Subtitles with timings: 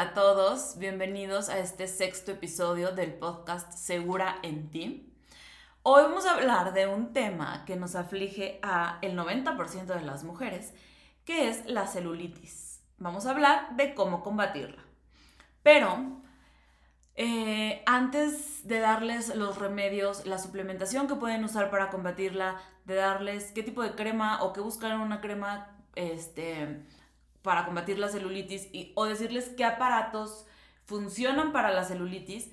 [0.00, 5.12] Hola a todos, bienvenidos a este sexto episodio del podcast Segura en ti.
[5.82, 10.24] Hoy vamos a hablar de un tema que nos aflige a el 90% de las
[10.24, 10.72] mujeres,
[11.26, 12.80] que es la celulitis.
[12.96, 14.82] Vamos a hablar de cómo combatirla.
[15.62, 16.22] Pero
[17.14, 22.56] eh, antes de darles los remedios, la suplementación que pueden usar para combatirla,
[22.86, 26.86] de darles qué tipo de crema o qué buscar en una crema este,
[27.42, 30.46] para combatir la celulitis y, o decirles qué aparatos
[30.84, 32.50] funcionan para la celulitis,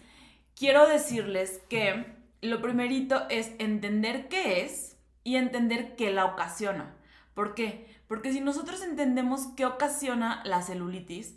[0.56, 6.96] quiero decirles que lo primerito es entender qué es y entender qué la ocasiona.
[7.34, 7.88] ¿Por qué?
[8.08, 11.36] Porque si nosotros entendemos qué ocasiona la celulitis,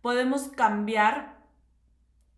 [0.00, 1.38] podemos cambiar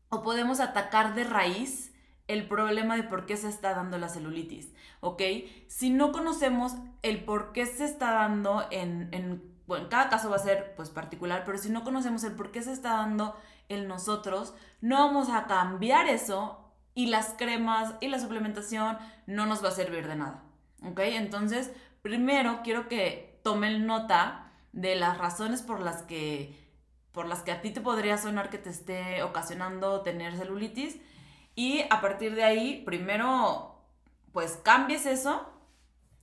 [0.08, 1.92] o podemos atacar de raíz
[2.28, 5.22] el problema de por qué se está dando la celulitis, ¿ok?
[5.66, 10.34] Si no conocemos el por qué se está dando en, en bueno, cada caso va
[10.34, 13.36] a ser pues particular, pero si no conocemos el por qué se está dando
[13.68, 18.98] en nosotros, no vamos a cambiar eso y las cremas y la suplementación
[19.28, 20.42] no nos va a servir de nada,
[20.82, 20.98] ¿ok?
[21.04, 21.70] Entonces,
[22.02, 26.58] primero quiero que tomen nota de las razones por las que
[27.12, 30.98] por las que a ti te podría sonar que te esté ocasionando tener celulitis
[31.54, 33.84] y a partir de ahí, primero
[34.32, 35.48] pues cambies eso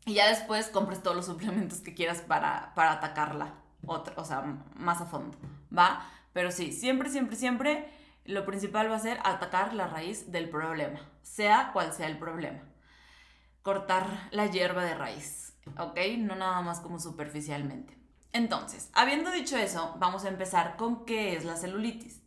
[0.08, 3.55] y ya después compres todos los suplementos que quieras para, para atacarla,
[3.86, 4.41] o sea,
[4.75, 5.38] más a fondo,
[5.77, 6.09] ¿va?
[6.31, 7.91] Pero sí, siempre, siempre, siempre
[8.23, 12.61] lo principal va a ser atacar la raíz del problema, sea cual sea el problema.
[13.63, 16.00] Cortar la hierba de raíz, ¿ok?
[16.19, 17.97] No nada más como superficialmente.
[18.31, 22.22] Entonces, habiendo dicho eso, vamos a empezar con qué es la celulitis.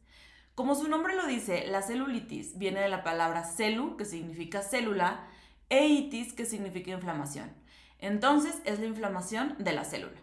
[0.54, 5.26] Como su nombre lo dice, la celulitis viene de la palabra celu, que significa célula,
[5.70, 7.59] e itis, que significa inflamación.
[8.00, 10.18] Entonces es la inflamación de la célula.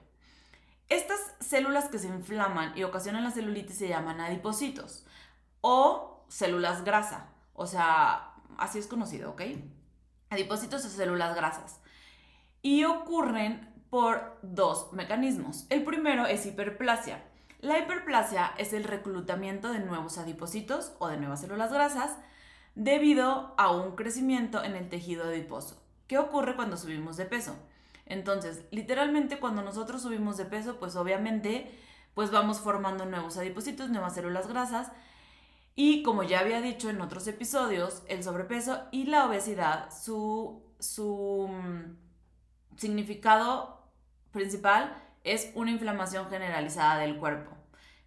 [0.89, 5.05] Estas células que se inflaman y ocasionan la celulitis se llaman adipocitos
[5.61, 7.29] o células grasa.
[7.53, 9.41] O sea, así es conocido, ¿ok?
[10.29, 11.81] Adipocitos o células grasas.
[12.61, 15.65] Y ocurren por dos mecanismos.
[15.69, 17.23] El primero es hiperplasia.
[17.59, 22.15] La hiperplasia es el reclutamiento de nuevos adipocitos o de nuevas células grasas
[22.75, 25.81] debido a un crecimiento en el tejido adiposo.
[26.07, 27.55] ¿Qué ocurre cuando subimos de peso?
[28.09, 31.71] Entonces, literalmente cuando nosotros subimos de peso, pues obviamente,
[32.13, 34.91] pues vamos formando nuevos adipocitos, nuevas células grasas.
[35.75, 41.49] Y como ya había dicho en otros episodios, el sobrepeso y la obesidad, su, su
[41.51, 43.87] mm, significado
[44.31, 47.55] principal es una inflamación generalizada del cuerpo.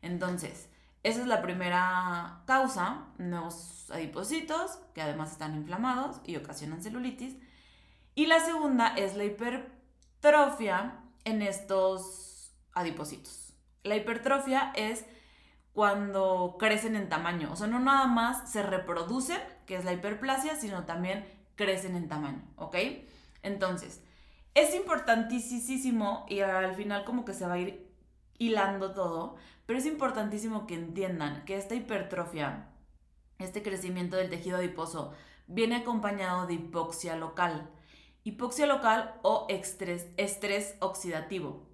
[0.03, 0.69] Entonces,
[1.03, 7.37] esa es la primera causa, nuevos adipocitos que además están inflamados y ocasionan celulitis.
[8.15, 9.25] Y la segunda es la
[10.21, 13.55] hipertrofia en estos adipocitos.
[13.83, 15.07] La hipertrofia es
[15.73, 20.57] cuando crecen en tamaño, o sea, no nada más se reproducen, que es la hiperplasia,
[20.57, 22.77] sino también crecen en tamaño, ¿ok?
[23.43, 24.03] Entonces,
[24.55, 27.91] es importantísimo y al final como que se va a ir
[28.37, 32.69] hilando todo, pero es importantísimo que entiendan que esta hipertrofia,
[33.39, 35.15] este crecimiento del tejido adiposo,
[35.47, 37.71] viene acompañado de hipoxia local
[38.31, 41.67] hipoxia local o estrés, oxidativo.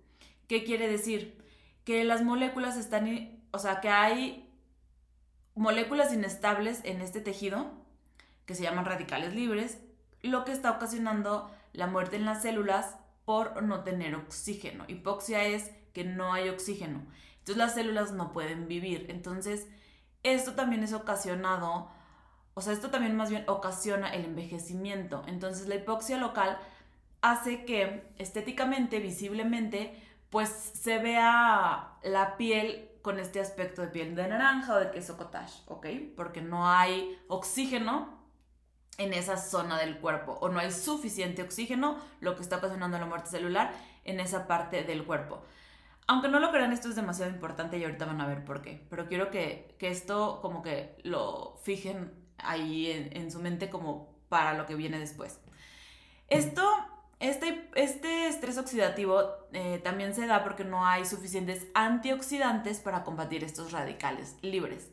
[0.49, 1.45] ¿Qué quiere decir?
[1.85, 4.51] Que las moléculas están, o sea, que hay
[5.55, 7.71] moléculas inestables en este tejido,
[8.47, 9.79] que se llaman radicales libres,
[10.23, 14.85] lo que está ocasionando la muerte en las células por no tener oxígeno.
[14.89, 17.03] Hipoxia es que no hay oxígeno.
[17.39, 19.07] Entonces las células no pueden vivir.
[19.09, 19.67] Entonces,
[20.23, 21.91] esto también es ocasionado
[22.59, 25.23] o sea, esto también más bien ocasiona el envejecimiento.
[25.27, 26.59] Entonces la hipoxia local
[27.21, 34.27] hace que estéticamente, visiblemente, pues se vea la piel con este aspecto de piel de
[34.27, 35.87] naranja o de queso cottage, ¿ok?
[36.17, 38.27] Porque no hay oxígeno
[38.97, 43.05] en esa zona del cuerpo o no hay suficiente oxígeno, lo que está ocasionando la
[43.05, 43.71] muerte celular
[44.05, 45.43] en esa parte del cuerpo.
[46.07, 48.87] Aunque no lo crean, esto es demasiado importante y ahorita van a ver por qué.
[48.89, 54.55] Pero quiero que, que esto como que lo fijen ahí en, su mente como para
[54.55, 55.41] lo que viene después.
[56.29, 56.63] Esto,
[57.21, 59.23] este, este estrés oxidativo
[59.53, 64.91] eh, también se da porque no hay suficientes antioxidantes para combatir estos radicales libres.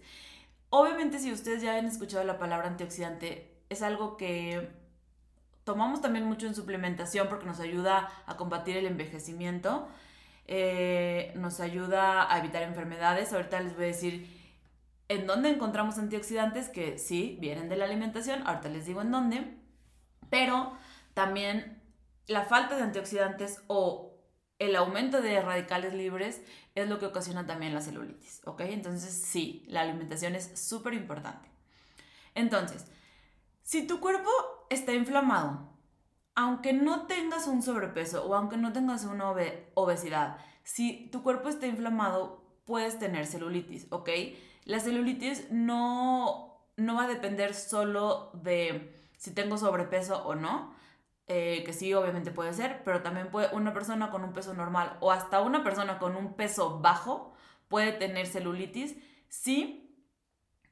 [0.70, 4.70] Obviamente si ustedes ya han escuchado la palabra antioxidante, es algo que
[5.64, 9.88] tomamos también mucho en suplementación porque nos ayuda a combatir el envejecimiento,
[10.48, 13.34] eh, nos ayuda a evitar enfermedades.
[13.34, 14.43] Ahorita les voy a decir
[15.10, 16.70] ¿En dónde encontramos antioxidantes?
[16.70, 19.58] Que sí, vienen de la alimentación, ahorita les digo en dónde,
[20.30, 20.74] pero
[21.14, 21.82] también
[22.28, 24.14] la falta de antioxidantes o
[24.60, 26.42] el aumento de radicales libres
[26.76, 28.62] es lo que ocasiona también la celulitis, ¿ok?
[28.62, 31.50] Entonces sí, la alimentación es súper importante.
[32.34, 32.86] Entonces,
[33.62, 34.30] si tu cuerpo
[34.70, 35.70] está inflamado,
[36.36, 39.32] aunque no tengas un sobrepeso o aunque no tengas una
[39.76, 44.10] obesidad, si tu cuerpo está inflamado, puedes tener celulitis, ¿ok?
[44.66, 50.74] La celulitis no, no va a depender solo de si tengo sobrepeso o no,
[51.28, 54.98] eh, que sí, obviamente puede ser, pero también puede una persona con un peso normal
[55.00, 57.34] o hasta una persona con un peso bajo
[57.70, 58.96] puede tener celulitis
[59.30, 59.96] si,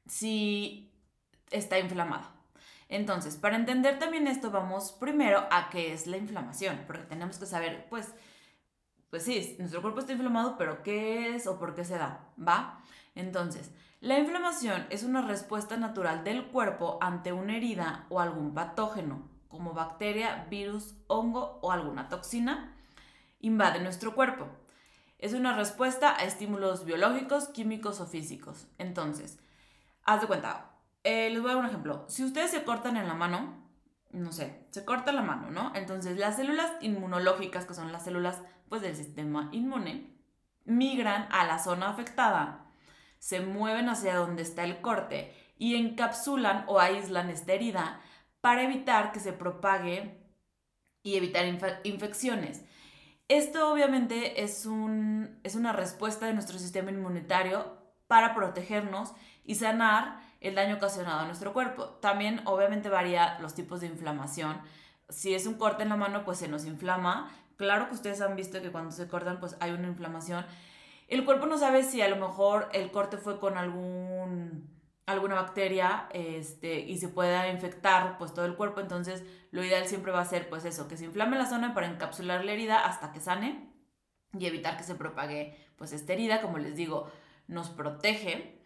[0.06, 0.92] si
[1.50, 2.30] está inflamada.
[2.88, 7.46] Entonces, para entender también esto, vamos primero a qué es la inflamación, porque tenemos que
[7.46, 8.12] saber, pues,
[9.08, 12.28] pues sí, nuestro cuerpo está inflamado, pero ¿qué es o por qué se da?
[12.38, 12.82] ¿Va?
[13.14, 13.70] Entonces,
[14.00, 19.74] la inflamación es una respuesta natural del cuerpo ante una herida o algún patógeno, como
[19.74, 22.74] bacteria, virus, hongo o alguna toxina,
[23.40, 24.48] invade nuestro cuerpo.
[25.18, 28.66] Es una respuesta a estímulos biológicos, químicos o físicos.
[28.78, 29.38] Entonces,
[30.04, 30.72] haz de cuenta,
[31.04, 32.04] eh, les voy a dar un ejemplo.
[32.08, 33.62] Si ustedes se cortan en la mano,
[34.12, 35.72] no sé, se corta la mano, ¿no?
[35.74, 40.16] Entonces las células inmunológicas, que son las células pues del sistema inmune,
[40.64, 42.61] migran a la zona afectada,
[43.22, 48.00] se mueven hacia donde está el corte y encapsulan o aíslan esta herida
[48.40, 50.26] para evitar que se propague
[51.04, 51.44] y evitar
[51.84, 52.64] infecciones.
[53.28, 57.78] Esto obviamente es, un, es una respuesta de nuestro sistema inmunitario
[58.08, 59.12] para protegernos
[59.44, 61.90] y sanar el daño ocasionado a nuestro cuerpo.
[62.00, 64.60] También obviamente varía los tipos de inflamación.
[65.10, 67.30] Si es un corte en la mano, pues se nos inflama.
[67.54, 70.44] Claro que ustedes han visto que cuando se cortan, pues hay una inflamación.
[71.08, 74.70] El cuerpo no sabe si a lo mejor el corte fue con algún
[75.06, 80.12] alguna bacteria este, y se pueda infectar pues todo el cuerpo, entonces lo ideal siempre
[80.12, 83.12] va a ser pues eso, que se inflame la zona para encapsular la herida hasta
[83.12, 83.68] que sane
[84.38, 87.10] y evitar que se propague pues esta herida, como les digo,
[87.48, 88.60] nos protege.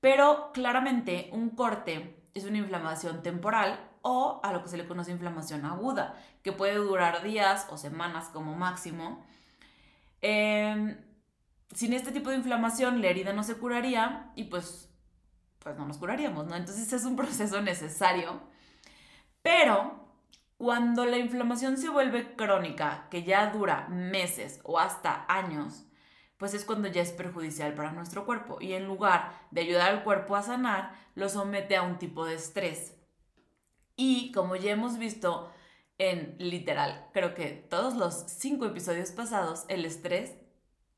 [0.00, 5.10] Pero claramente un corte es una inflamación temporal o a lo que se le conoce
[5.10, 9.24] inflamación aguda, que puede durar días o semanas como máximo.
[10.20, 10.96] Em,
[11.74, 14.88] sin este tipo de inflamación la herida no se curaría y pues,
[15.58, 16.56] pues no nos curaríamos, ¿no?
[16.56, 18.40] Entonces es un proceso necesario.
[19.42, 20.08] Pero
[20.56, 25.84] cuando la inflamación se vuelve crónica, que ya dura meses o hasta años,
[26.36, 30.04] pues es cuando ya es perjudicial para nuestro cuerpo y en lugar de ayudar al
[30.04, 32.96] cuerpo a sanar, lo somete a un tipo de estrés.
[33.96, 35.52] Y como ya hemos visto
[35.98, 40.34] en literal, creo que todos los cinco episodios pasados, el estrés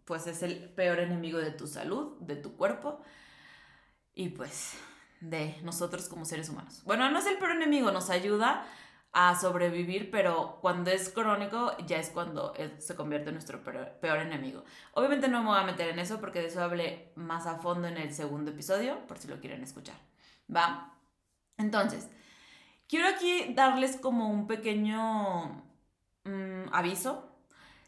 [0.04, 3.00] pues es el peor enemigo de tu salud, de tu cuerpo
[4.14, 4.74] y pues
[5.20, 6.82] de nosotros como seres humanos.
[6.84, 8.66] Bueno, no es el peor enemigo, nos ayuda
[9.12, 14.64] a sobrevivir, pero cuando es crónico ya es cuando se convierte en nuestro peor, enemigo.
[14.94, 17.88] Obviamente no me voy a meter en eso porque de eso hablé más a fondo
[17.88, 19.96] en el segundo episodio, por si lo quieren escuchar.
[20.54, 20.94] ¿Va?
[21.58, 22.08] Entonces,
[22.88, 25.64] quiero aquí darles como un pequeño
[26.24, 27.28] mm, aviso.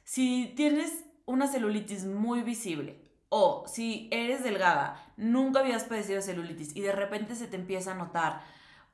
[0.04, 6.82] Si tienes una celulitis muy visible o si eres delgada, nunca habías padecido celulitis y
[6.82, 8.42] de repente se te empieza a notar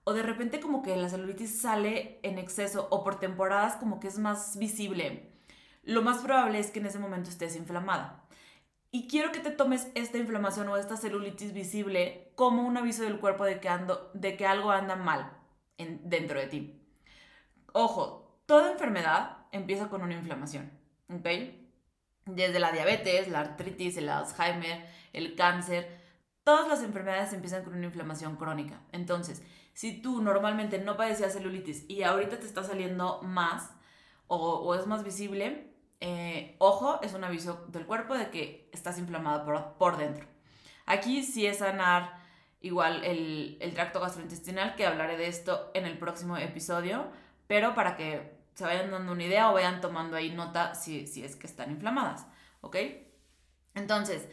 [0.04, 4.08] o de repente como que la celulitis sale en exceso o por temporadas como que
[4.08, 5.32] es más visible,
[5.82, 8.24] lo más probable es que en ese momento estés inflamada.
[8.90, 13.20] Y quiero que te tomes esta inflamación o esta celulitis visible como un aviso del
[13.20, 15.30] cuerpo de que, ando, de que algo anda mal
[15.76, 16.80] en, dentro de ti.
[17.72, 20.70] Ojo, toda enfermedad empieza con una inflamación,
[21.12, 21.26] ¿ok?
[22.28, 25.98] Desde la diabetes, la artritis, el Alzheimer, el cáncer,
[26.44, 28.82] todas las enfermedades empiezan con una inflamación crónica.
[28.92, 29.42] Entonces,
[29.72, 33.70] si tú normalmente no padecías celulitis y ahorita te está saliendo más
[34.26, 39.46] o, es más visible, eh, ojo, es un aviso del cuerpo de que estás inflamado
[39.46, 40.26] por, por dentro.
[40.84, 42.18] Aquí sí es sanar
[42.60, 47.08] igual el, el tracto gastrointestinal, que hablaré de esto en el próximo episodio,
[47.46, 51.22] pero para que se vayan dando una idea o vayan tomando ahí nota si, si
[51.22, 52.26] es que están inflamadas,
[52.60, 52.76] ¿ok?
[53.76, 54.26] Entonces,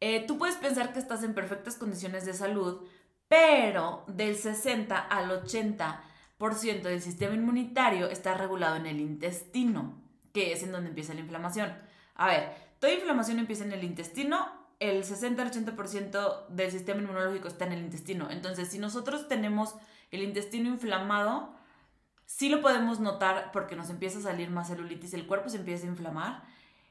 [0.00, 2.88] eh, tú puedes pensar que estás en perfectas condiciones de salud,
[3.28, 10.64] pero del 60 al 80% del sistema inmunitario está regulado en el intestino, que es
[10.64, 11.72] en donde empieza la inflamación.
[12.16, 14.44] A ver, toda inflamación empieza en el intestino,
[14.80, 18.28] el 60 al 80% del sistema inmunológico está en el intestino.
[18.28, 19.76] Entonces, si nosotros tenemos
[20.10, 21.56] el intestino inflamado,
[22.28, 25.86] sí lo podemos notar porque nos empieza a salir más celulitis, el cuerpo se empieza
[25.86, 26.44] a inflamar,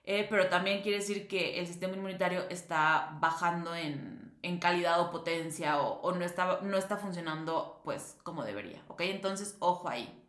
[0.03, 5.11] eh, pero también quiere decir que el sistema inmunitario está bajando en, en calidad o
[5.11, 9.01] potencia o, no, está, no está funcionando pues como debería, ¿ok?
[9.01, 10.27] Entonces, ojo ahí.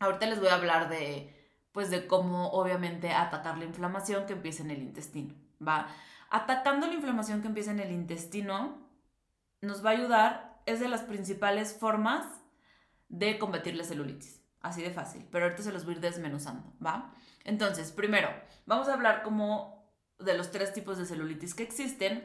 [0.00, 1.36] Ahorita les voy a hablar de
[1.70, 5.86] pues de cómo obviamente atacar la inflamación que empieza en el intestino, ¿va?
[6.30, 8.76] Atacando la inflamación que empieza en el intestino
[9.60, 12.39] nos va a ayudar, es de las principales formas
[13.10, 16.72] de combatir la celulitis, así de fácil, pero ahorita se los voy a ir desmenuzando,
[16.84, 17.12] ¿va?
[17.44, 18.30] Entonces, primero,
[18.64, 22.24] vamos a hablar como de los tres tipos de celulitis que existen,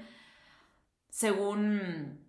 [1.10, 2.26] según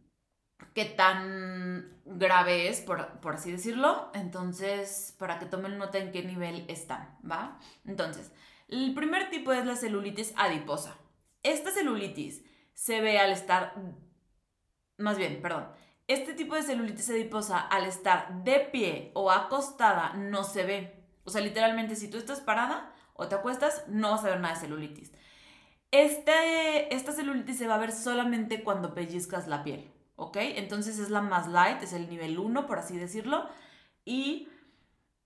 [0.75, 4.11] qué tan grave es, por, así decirlo.
[4.15, 7.59] Entonces, para que tomen nota en qué nivel están, ¿va?
[7.85, 8.33] Entonces,
[8.69, 10.97] el primer tipo es la celulitis adiposa.
[11.43, 12.43] Esta celulitis
[12.75, 13.75] se ve al estar,
[14.99, 15.69] más bien, perdón,
[16.09, 21.05] este tipo de celulitis adiposa al estar de pie o acostada no se ve.
[21.25, 24.55] O sea, literalmente, si tú estás parada o te acuestas, no vas a ver nada
[24.55, 25.13] de celulitis.
[25.91, 29.91] Este, esta celulitis se va a ver solamente cuando pellizcas la piel.
[30.17, 30.37] ¿ok?
[30.41, 33.49] Entonces es la más light, es el nivel 1, por así decirlo.
[34.05, 34.49] Y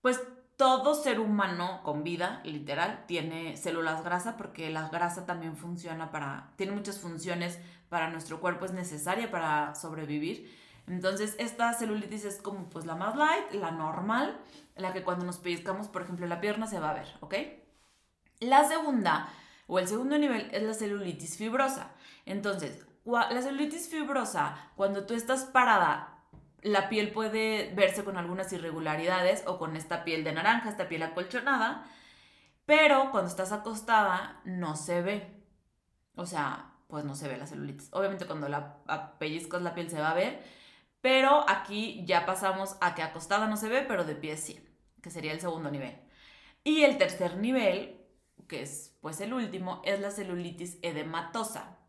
[0.01, 0.21] pues
[0.57, 6.53] todo ser humano con vida, literal, tiene células grasa porque la grasa también funciona para,
[6.55, 7.59] tiene muchas funciones
[7.89, 10.60] para nuestro cuerpo, es necesaria para sobrevivir.
[10.87, 14.39] Entonces esta celulitis es como pues la más light, la normal,
[14.75, 17.35] la que cuando nos pellizcamos, por ejemplo, la pierna se va a ver, ¿ok?
[18.39, 19.29] La segunda
[19.67, 21.91] o el segundo nivel es la celulitis fibrosa.
[22.25, 26.11] Entonces, la celulitis fibrosa, cuando tú estás parada,
[26.61, 31.03] la piel puede verse con algunas irregularidades o con esta piel de naranja, esta piel
[31.03, 31.85] acolchonada,
[32.65, 35.43] pero cuando estás acostada no se ve.
[36.15, 37.89] O sea, pues no se ve la celulitis.
[37.93, 38.77] Obviamente cuando la
[39.17, 40.43] pellizcas la piel se va a ver,
[41.01, 44.63] pero aquí ya pasamos a que acostada no se ve, pero de pie sí,
[45.01, 45.97] que sería el segundo nivel.
[46.63, 47.99] Y el tercer nivel,
[48.47, 51.79] que es pues el último, es la celulitis edematosa.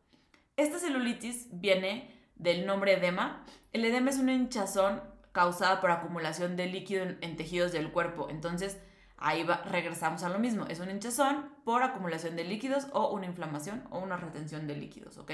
[0.57, 3.45] Esta celulitis viene del nombre edema.
[3.73, 5.02] El edema es una hinchazón
[5.33, 8.28] causada por acumulación de líquido en, tejidos del cuerpo.
[8.31, 8.78] Entonces,
[9.16, 10.66] ahí regresamos a lo mismo.
[10.66, 15.19] Es una hinchazón por acumulación de líquidos o una inflamación o una retención de líquidos,
[15.19, 15.33] ¿ok?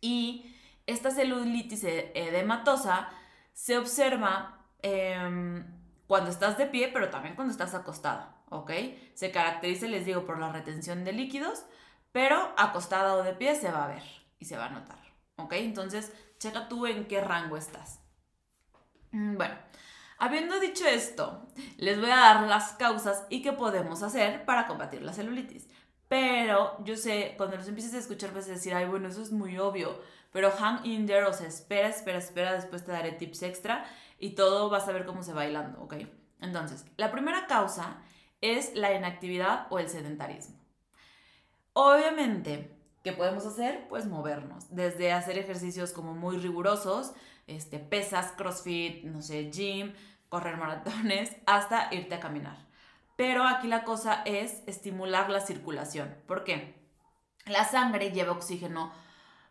[0.00, 0.54] Y
[0.88, 3.08] esta celulitis e-, edematosa
[3.52, 5.64] se observa em,
[6.06, 8.72] cuando estás de pie, pero también cuando estás acostada, ¿ok?
[9.14, 11.64] Se caracteriza, les digo, por la retención de líquidos
[12.12, 14.02] pero acostada o de pie se va a ver
[14.38, 14.98] y se va a notar.
[15.36, 15.52] ¿Ok?
[15.52, 18.00] Entonces, checa tú en qué rango estás.
[19.12, 19.54] Mm, bueno,
[20.18, 25.02] habiendo dicho esto, les voy a dar las causas y qué podemos hacer para combatir
[25.02, 25.68] la celulitis.
[26.08, 29.30] Pero yo sé, cuando los empieces a escuchar vas a decir, ay, bueno, eso es
[29.30, 30.00] muy obvio.
[30.30, 33.84] Pero hang in there, o sea, espera, espera, espera, después te daré tips extra
[34.18, 35.94] y todo vas a ver cómo se va bailando, ¿ok?
[36.40, 38.02] Entonces, la primera causa
[38.40, 40.56] es la inactividad o el sedentarismo.
[41.72, 43.86] Obviamente, ¿qué podemos hacer?
[43.88, 47.12] Pues movernos, desde hacer ejercicios como muy rigurosos,
[47.46, 49.94] este, pesas, crossfit, no sé, gym,
[50.28, 52.68] correr maratones, hasta irte a caminar.
[53.16, 56.14] Pero aquí la cosa es estimular la circulación.
[56.26, 56.76] ¿Por qué?
[57.46, 58.92] La sangre lleva oxígeno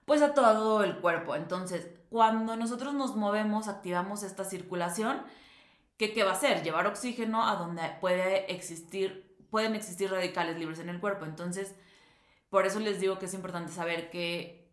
[0.08, 1.36] pues a todo el cuerpo.
[1.36, 5.22] Entonces, cuando nosotros nos movemos, activamos esta circulación,
[5.98, 6.64] ¿qué, qué va a hacer?
[6.64, 11.26] Llevar oxígeno a donde puede existir, pueden existir radicales libres en el cuerpo.
[11.26, 11.76] Entonces,
[12.50, 14.72] por eso les digo que es importante saber que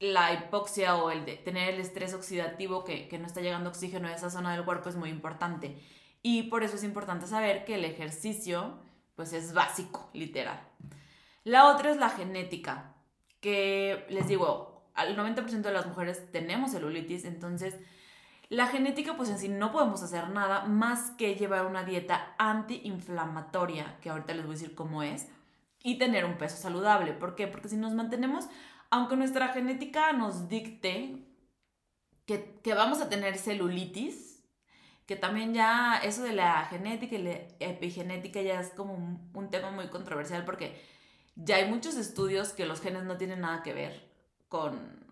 [0.00, 4.14] la hipoxia o el de tener el estrés oxidativo que, no está llegando oxígeno a
[4.14, 5.82] esa zona del cuerpo es muy importante.
[6.20, 8.80] Y por eso es importante saber que el ejercicio
[9.14, 10.60] pues es básico, literal.
[11.42, 12.92] La otra es la genética,
[13.42, 17.76] que les digo, al 90% de las mujeres tenemos celulitis, entonces
[18.48, 23.98] la genética pues en sí no podemos hacer nada más que llevar una dieta antiinflamatoria,
[24.00, 25.28] que ahorita les voy a decir cómo es
[25.82, 27.12] y tener un peso saludable.
[27.12, 27.46] ¿Por qué?
[27.46, 28.48] Porque si nos mantenemos,
[28.90, 31.26] aunque nuestra genética nos dicte
[32.26, 34.44] que, vamos a tener celulitis,
[35.06, 38.94] que también ya eso de la genética y la epigenética ya es como
[39.34, 40.80] un, tema muy controversial porque
[41.36, 44.08] ya hay muchos estudios que los genes no tienen nada que ver
[44.48, 45.06] con,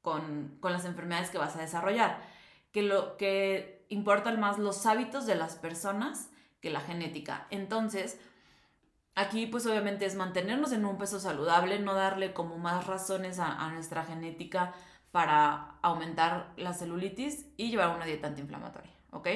[0.00, 2.22] con, con las enfermedades que vas a desarrollar,
[2.72, 7.46] que lo que importan más los hábitos de las personas que la genética.
[7.50, 8.18] Entonces,
[9.14, 13.68] Aquí pues obviamente es mantenernos en un peso saludable, no darle como más razones a,
[13.70, 14.72] nuestra genética
[15.10, 19.28] para aumentar la celulitis y llevar una dieta antiinflamatoria, ¿ok?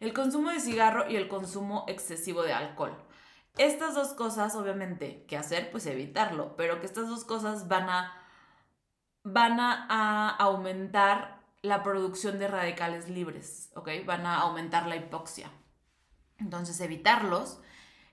[0.00, 2.92] El consumo de cigarro y el consumo excesivo de alcohol.
[3.58, 5.70] Estas dos cosas, obviamente, ¿qué hacer?
[5.70, 8.14] Pues evitarlo, pero que estas dos cosas van a,
[9.24, 13.90] van a aumentar la producción de radicales libres, ¿ok?
[14.06, 15.50] Van a aumentar la hipoxia.
[16.38, 17.60] Entonces, evitarlos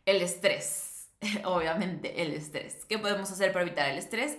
[0.05, 1.09] el estrés,
[1.45, 2.85] obviamente el estrés.
[2.85, 4.37] ¿Qué podemos hacer para evitar el estrés?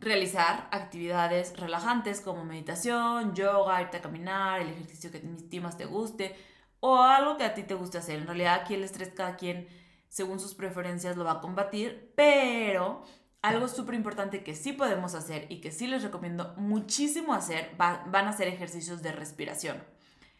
[0.00, 6.34] Realizar actividades relajantes como meditación, yoga, irte a caminar, el ejercicio que más te guste,
[6.80, 8.18] o algo que a ti te guste hacer.
[8.18, 9.68] En realidad aquí el estrés cada quien,
[10.12, 13.02] según sus preferencias, lo va a combatir, pero
[13.40, 18.28] algo súper importante que sí podemos hacer y que sí les recomiendo muchísimo hacer van
[18.28, 19.82] a ser ejercicios de respiración.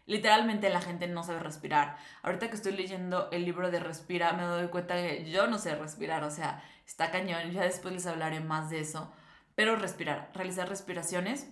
[0.05, 1.97] Literalmente la gente no sabe respirar.
[2.23, 5.75] Ahorita que estoy leyendo el libro de Respira, me doy cuenta que yo no sé
[5.75, 9.11] respirar, o sea, está cañón, ya después les hablaré más de eso.
[9.55, 11.49] Pero respirar, realizar respiraciones.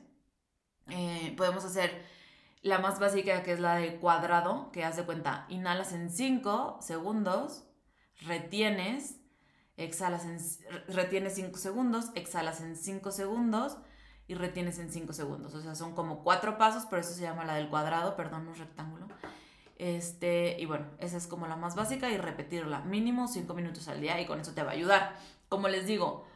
[0.90, 2.04] Eh, podemos hacer
[2.60, 6.80] la más básica que es la de cuadrado, que haz de cuenta, inhalas en 5
[6.82, 7.69] segundos,
[8.20, 9.20] retienes,
[9.76, 10.38] exhalas en,
[10.94, 13.78] retienes 5 segundos, exhalas en 5 segundos
[14.28, 15.54] y retienes en 5 segundos.
[15.54, 18.54] O sea, son como cuatro pasos, por eso se llama la del cuadrado, perdón, no
[18.54, 19.08] rectángulo.
[19.76, 24.00] Este, y bueno, esa es como la más básica y repetirla mínimo 5 minutos al
[24.00, 25.16] día y con eso te va a ayudar.
[25.48, 26.26] Como les digo,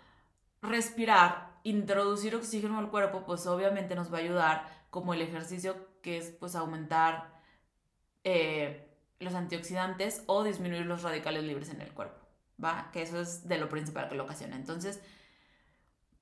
[0.63, 6.19] respirar, introducir oxígeno al cuerpo, pues obviamente nos va a ayudar como el ejercicio que
[6.19, 7.35] es pues aumentar
[8.25, 8.84] eh,
[9.25, 12.21] los antioxidantes o disminuir los radicales libres en el cuerpo,
[12.63, 12.91] ¿va?
[12.93, 14.57] Que eso es de lo principal que lo ocasiona.
[14.57, 15.01] Entonces,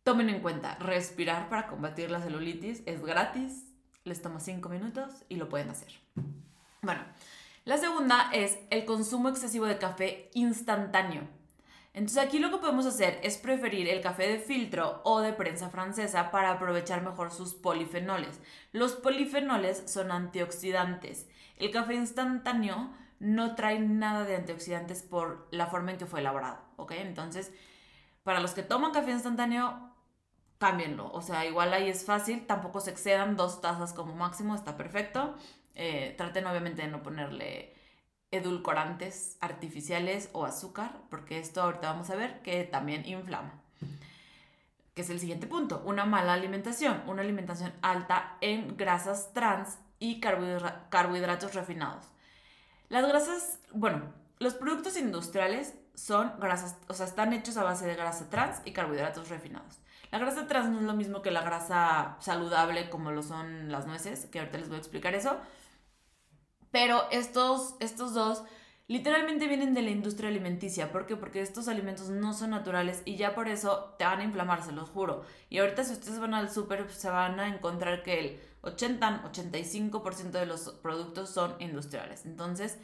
[0.02, 5.36] Tomen en cuenta, respirar para combatir la celulitis es gratis, les toma 5 minutos y
[5.36, 5.92] lo pueden hacer.
[6.82, 7.02] Bueno,
[7.64, 11.28] la segunda es el consumo excesivo de café instantáneo.
[11.94, 15.68] Entonces aquí lo que podemos hacer es preferir el café de filtro o de prensa
[15.68, 18.40] francesa para aprovechar mejor sus polifenoles.
[18.72, 21.28] Los polifenoles son antioxidantes.
[21.58, 26.58] El café instantáneo no trae nada de antioxidantes por la forma en que fue elaborado,
[26.76, 26.92] ¿ok?
[26.92, 27.52] Entonces,
[28.24, 29.92] para los que toman café instantáneo,
[30.58, 31.10] cámbienlo.
[31.12, 35.36] O sea, igual ahí es fácil, tampoco se excedan dos tazas como máximo, está perfecto.
[35.74, 37.74] Eh, traten obviamente de no ponerle
[38.32, 43.62] edulcorantes artificiales o azúcar, porque esto ahorita vamos a ver que también inflama.
[44.94, 50.18] Que es el siguiente punto, una mala alimentación, una alimentación alta en grasas trans y
[50.20, 52.06] carbohidratos refinados.
[52.88, 57.94] Las grasas, bueno, los productos industriales son grasas, o sea, están hechos a base de
[57.94, 59.78] grasa trans y carbohidratos refinados.
[60.10, 63.86] La grasa trans no es lo mismo que la grasa saludable como lo son las
[63.86, 65.38] nueces, que ahorita les voy a explicar eso.
[66.72, 68.42] Pero estos, estos dos
[68.88, 70.90] literalmente vienen de la industria alimenticia.
[70.90, 71.16] ¿Por qué?
[71.16, 74.72] Porque estos alimentos no son naturales y ya por eso te van a inflamar, se
[74.72, 75.24] los juro.
[75.48, 80.46] Y ahorita si ustedes van al súper se van a encontrar que el 80-85% de
[80.46, 82.26] los productos son industriales.
[82.26, 82.78] Entonces,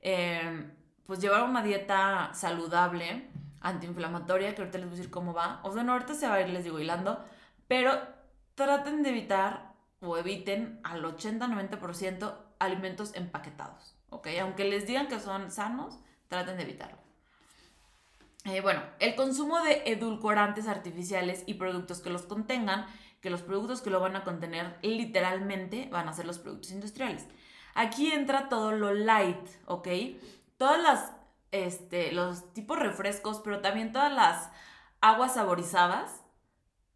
[0.00, 0.70] eh,
[1.06, 3.28] pues llevar una dieta saludable
[3.60, 5.60] antiinflamatoria, que ahorita les voy a decir cómo va.
[5.64, 7.24] O sea, no, ahorita se va a ir, les digo, hilando,
[7.66, 7.98] pero
[8.54, 14.28] traten de evitar o eviten al 80-90% alimentos empaquetados, ¿ok?
[14.40, 16.98] Aunque les digan que son sanos, traten de evitarlo.
[18.44, 22.86] Eh, bueno, el consumo de edulcorantes artificiales y productos que los contengan,
[23.20, 27.26] que los productos que lo van a contener literalmente van a ser los productos industriales.
[27.74, 29.88] Aquí entra todo lo light, ¿ok?
[30.56, 31.12] Todas las
[31.52, 34.50] este, los tipos refrescos, pero también todas las
[35.00, 36.22] aguas saborizadas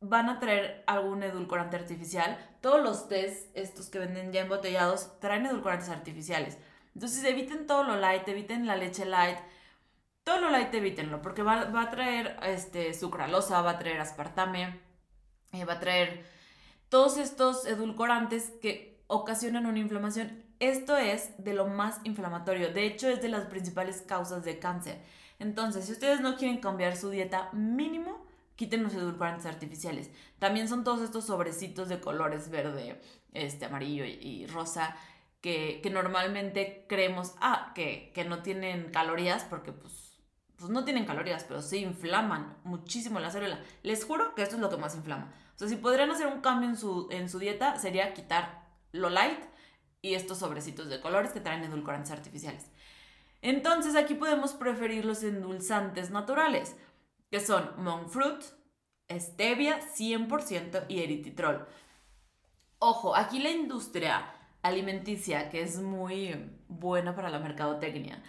[0.00, 2.38] van a traer algún edulcorante artificial.
[2.62, 6.56] Todos los tés, estos que venden ya embotellados, traen edulcorantes artificiales.
[6.94, 9.36] Entonces eviten todo lo light, eviten la leche light.
[10.24, 14.80] Todo lo light evítenlo, porque va, a traer este, sucralosa, va a traer aspartame,
[15.68, 16.24] va a traer
[16.88, 23.08] todos estos edulcorantes que ocasionan una inflamación esto es de lo más inflamatorio, de hecho
[23.08, 25.00] es de las principales causas de cáncer.
[25.40, 28.24] Entonces, si ustedes no quieren cambiar su dieta, mínimo
[28.62, 30.08] quiten los edulcorantes artificiales.
[30.38, 33.00] También son todos estos sobrecitos de colores verde,
[33.32, 34.96] este, amarillo y, rosa
[35.40, 40.16] que, normalmente creemos, ah, que, no tienen calorías porque pues,
[40.54, 43.60] pues no tienen calorías, pero sí inflaman muchísimo la célula.
[43.82, 45.34] Les juro que esto es lo que más inflama.
[45.56, 49.10] O sea, si podrían hacer un cambio en su, en su dieta, sería quitar lo
[49.10, 49.40] light
[50.02, 52.70] y estos sobrecitos de colores que traen edulcorantes artificiales.
[53.40, 56.76] Entonces aquí podemos preferir los endulzantes naturales,
[57.32, 58.44] que son monk fruit,
[59.10, 61.66] stevia 100% y eritritol.
[62.78, 68.22] Ojo, aquí la industria alimenticia, que es muy buena para la mercadotecnia,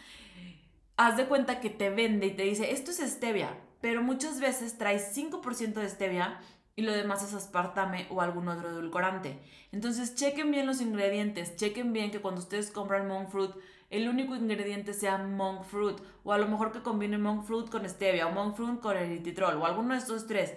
[0.95, 4.77] haz de cuenta que te vende y te dice, esto es stevia, pero muchas veces
[4.77, 6.39] trae 5% de stevia
[6.77, 9.37] y lo demás es aspartame o algún otro edulcorante.
[9.73, 13.51] Entonces chequen bien los ingredientes, chequen bien que cuando ustedes compran monk fruit,
[13.95, 17.87] el único ingrediente sea monk fruit o a lo mejor que combine monk fruit con
[17.87, 20.53] stevia o monk fruit con eritritol o alguno de estos tres,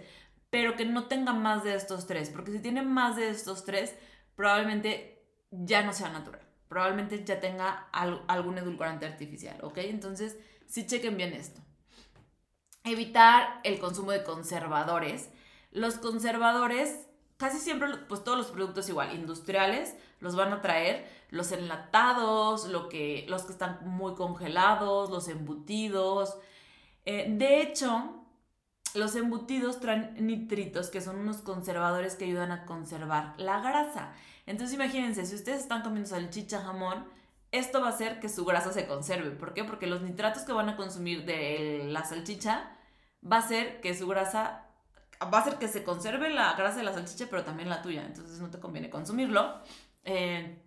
[0.50, 3.94] pero que no tenga más de estos tres, porque si tiene más de estos tres,
[4.34, 9.78] probablemente ya no sea natural, probablemente ya tenga algún edulcorante artificial, ¿ok?
[9.78, 11.60] Entonces, sí chequen bien esto.
[12.84, 15.30] Evitar el consumo de conservadores
[15.76, 21.52] los conservadores casi siempre, pues todos los productos igual, industriales, los van a traer, los
[21.52, 26.36] enlatados, lo que, los que están muy congelados, los embutidos.
[27.04, 28.24] Eh, de hecho,
[28.94, 34.12] los embutidos traen nitritos, que son unos conservadores que ayudan a conservar la grasa.
[34.46, 37.04] Entonces imagínense, si ustedes están comiendo salchicha, jamón,
[37.52, 39.30] esto va a hacer que su grasa se conserve.
[39.30, 39.64] ¿Por qué?
[39.64, 42.70] Porque los nitratos que van a consumir de la salchicha
[43.30, 44.62] va a hacer que su grasa
[45.22, 48.04] va a hacer que se conserve la grasa de la salchicha, pero también la tuya.
[48.04, 49.60] Entonces no te conviene consumirlo.
[50.06, 50.58] Eh,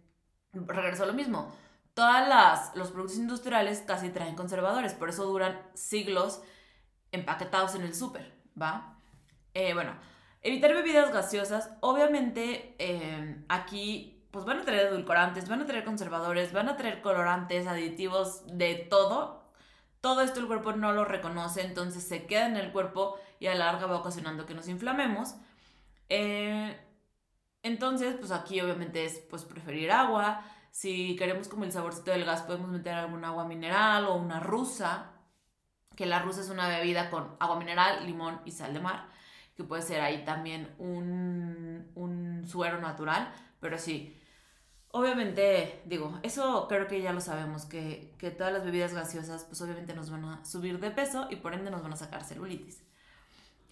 [0.53, 1.51] regreso a lo mismo.
[1.93, 6.41] Todos los productos industriales casi traen conservadores, por eso duran siglos
[7.11, 8.95] empaquetados en el súper, ¿va?
[9.53, 9.93] Eh, bueno,
[10.41, 11.71] evitar bebidas gaseosas.
[11.81, 17.01] Obviamente eh, aquí pues van a traer edulcorantes, van a traer conservadores, van a traer
[17.01, 19.43] colorantes, aditivos, de todo.
[20.01, 23.55] Todo esto el cuerpo no lo reconoce, entonces se queda en el cuerpo y a
[23.55, 25.35] la larga va ocasionando que nos inflamemos.
[26.09, 26.79] Eh,
[27.63, 30.43] entonces, pues aquí obviamente es pues preferir agua.
[30.71, 35.11] Si queremos como el saborcito del gas, podemos meter algún agua mineral o una rusa,
[35.95, 39.09] que la rusa es una bebida con agua mineral, limón y sal de mar,
[39.55, 44.15] que puede ser ahí también un, un suero natural, pero sí,
[44.91, 49.61] Obviamente, digo, eso creo que ya lo sabemos, que, que, todas las bebidas gaseosas pues
[49.61, 52.88] obviamente nos van a subir de peso y por ende nos van a sacar celulitis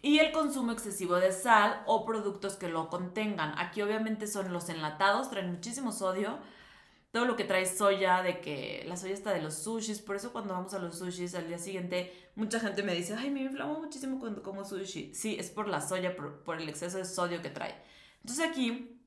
[0.01, 3.53] y el consumo excesivo de sal o productos que lo contengan.
[3.57, 6.39] Aquí obviamente son los enlatados, traen muchísimo sodio.
[7.11, 10.31] Todo lo que trae soya, de que la soya está de los sushis, por eso
[10.31, 13.79] cuando vamos a los sushis al día siguiente, mucha gente me dice, ay, me inflamo
[13.79, 15.15] muchísimo cuando como sushi.
[15.15, 17.75] Sí, es por la soya, por, por el exceso de sodio que trae.
[18.21, 19.01] Entonces aquí,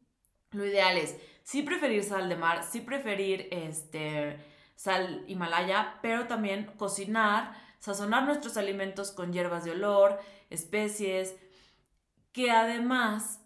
[0.51, 4.39] lo ideal es sí preferir sal de mar, sí preferir este,
[4.75, 10.19] sal himalaya, pero también cocinar, sazonar nuestros alimentos con hierbas de olor,
[10.51, 11.35] especies,
[12.33, 13.41] que además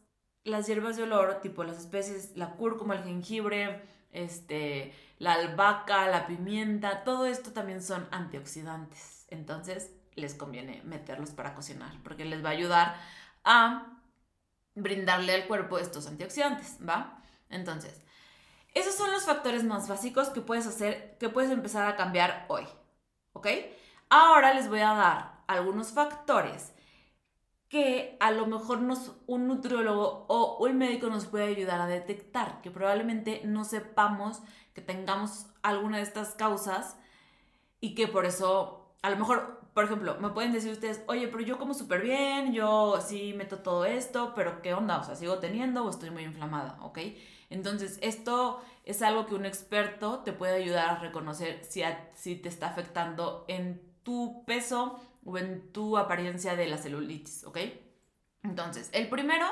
[0.45, 6.27] las hierbas de olor, tipo las especies, la cúrcuma, el jengibre, este, la albahaca, la
[6.27, 9.27] pimienta, todo esto también son antioxidantes.
[9.29, 12.97] Entonces les conviene meterlos para cocinar porque les va a ayudar
[13.43, 14.01] a
[14.75, 17.23] brindarle al cuerpo estos antioxidantes, ¿va?
[17.49, 18.05] Entonces,
[18.75, 22.67] esos son los factores más básicos que puedes hacer, que puedes empezar a cambiar hoy,
[23.33, 23.47] ¿ok?
[24.11, 26.74] Ahora les voy a dar algunos factores
[27.75, 32.61] que a lo mejor nos, un nutriólogo o un médico nos puede ayudar a detectar,
[32.61, 34.43] que probablemente no sepamos
[34.75, 36.97] que tengamos alguna de estas causas
[37.81, 41.43] y que por eso, a lo mejor, por ejemplo, me pueden decir ustedes, oye, pero
[41.43, 44.99] yo como súper bien, yo sí meto todo esto, pero ¿qué onda?
[44.99, 47.01] O sea, sigo teniendo o estoy muy inflamada, ¿ok?
[47.51, 51.83] Entonces, esto es algo que un experto te puede ayudar a reconocer si,
[52.15, 57.59] si te está afectando en tu peso o en tu apariencia de la celulitis, ¿ok?
[58.43, 59.47] Entonces, el primero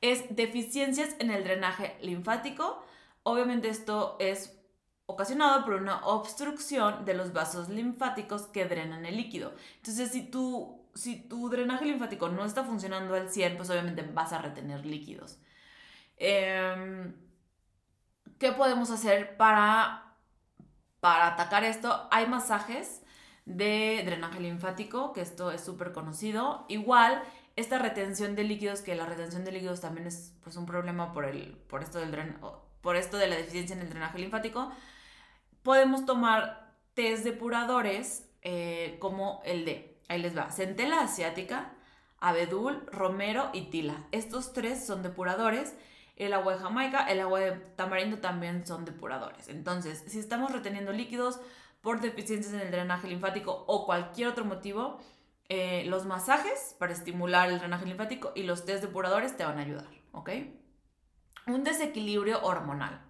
[0.00, 2.84] es deficiencias en el drenaje linfático.
[3.22, 4.56] Obviamente esto es
[5.06, 9.54] ocasionado por una obstrucción de los vasos linfáticos que drenan el líquido.
[9.76, 14.32] Entonces, si tu, si tu drenaje linfático no está funcionando al 100, pues obviamente vas
[14.32, 15.38] a retener líquidos.
[16.16, 17.14] Em,
[18.38, 20.14] ¿Qué podemos hacer para,
[21.00, 22.08] para atacar esto?
[22.10, 23.02] Hay masajes
[23.46, 26.66] de drenaje linfático, que esto es súper conocido.
[26.68, 27.22] Igual,
[27.54, 31.24] esta retención de líquidos, que la retención de líquidos también es pues, un problema por,
[31.24, 32.34] el, por, esto del
[32.82, 34.70] por esto de la deficiencia en el drenaje linfático,
[35.62, 41.72] podemos tomar test depuradores eh, como el de, ahí les va, centela asiática,
[42.18, 44.06] abedul, romero y tila.
[44.12, 45.74] Estos tres son depuradores.
[46.16, 49.48] El agua de Jamaica, el agua de tamarindo también son depuradores.
[49.48, 51.40] Entonces, si estamos reteniendo líquidos,
[51.86, 54.98] por deficiencias en el drenaje linfático o cualquier otro motivo,
[55.48, 59.62] eh, los masajes para estimular el drenaje linfático y los test depuradores te van a
[59.62, 60.30] ayudar, ¿ok?
[61.46, 63.00] Un desequilibrio hormonal.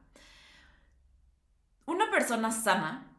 [1.87, 3.17] Una persona sana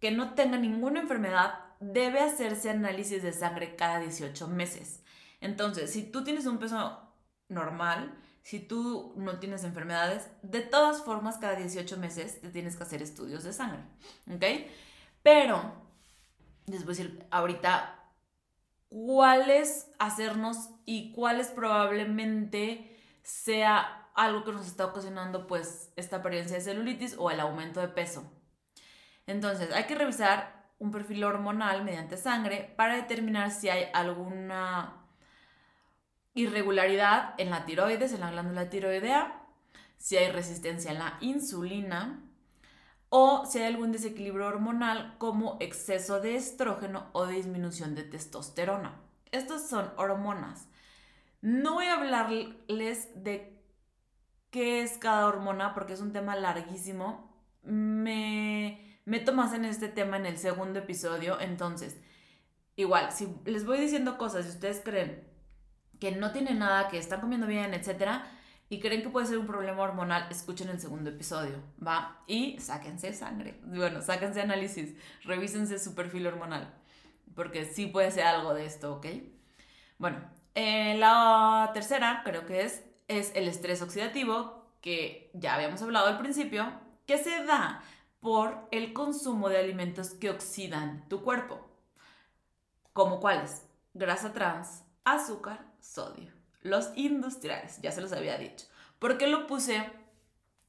[0.00, 5.04] que no tenga ninguna enfermedad debe hacerse análisis de sangre cada 18 meses.
[5.42, 7.12] Entonces, si tú tienes un peso
[7.50, 12.84] normal, si tú no tienes enfermedades, de todas formas, cada 18 meses te tienes que
[12.84, 13.80] hacer estudios de sangre,
[14.34, 14.44] ¿ok?
[15.24, 17.98] Pero a decir ahorita
[18.88, 26.62] cuáles hacernos y cuáles probablemente sea algo que nos está ocasionando pues esta apariencia de
[26.62, 28.30] celulitis o el aumento de peso.
[29.26, 35.06] Entonces hay que revisar un perfil hormonal mediante sangre para determinar si hay alguna
[36.34, 39.40] irregularidad en la tiroides, en la glándula tiroidea,
[39.96, 42.23] si hay resistencia a la insulina,
[43.16, 49.00] o si hay algún desequilibrio hormonal como exceso de estrógeno o disminución de testosterona.
[49.30, 50.66] Estas son hormonas.
[51.40, 53.62] No voy a hablarles de
[54.50, 57.32] qué es cada hormona porque es un tema larguísimo.
[57.62, 61.38] Me meto más en este tema en el segundo episodio.
[61.38, 61.96] Entonces,
[62.74, 65.22] igual, si les voy diciendo cosas y ustedes creen
[66.00, 68.26] que no tienen nada, que están comiendo bien, etcétera,
[68.68, 72.22] y creen que puede ser un problema hormonal, escuchen el segundo episodio, ¿va?
[72.26, 73.60] Y sáquense sangre.
[73.64, 76.72] Bueno, sáquense análisis, revísense su perfil hormonal,
[77.34, 79.06] porque sí puede ser algo de esto, ¿ok?
[79.98, 80.18] Bueno,
[80.54, 86.18] eh, la tercera creo que es, es el estrés oxidativo, que ya habíamos hablado al
[86.18, 86.72] principio,
[87.06, 87.82] que se da
[88.20, 91.60] por el consumo de alimentos que oxidan tu cuerpo.
[92.92, 93.66] ¿Como cuáles?
[93.92, 96.43] Grasa trans, azúcar, sodio.
[96.64, 98.66] Los industriales, ya se los había dicho.
[98.98, 99.84] ¿Por qué lo puse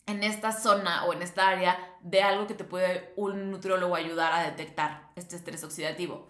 [0.05, 4.34] en esta zona o en esta área de algo que te puede un nutriólogo ayudar
[4.34, 6.27] a detectar este estrés oxidativo?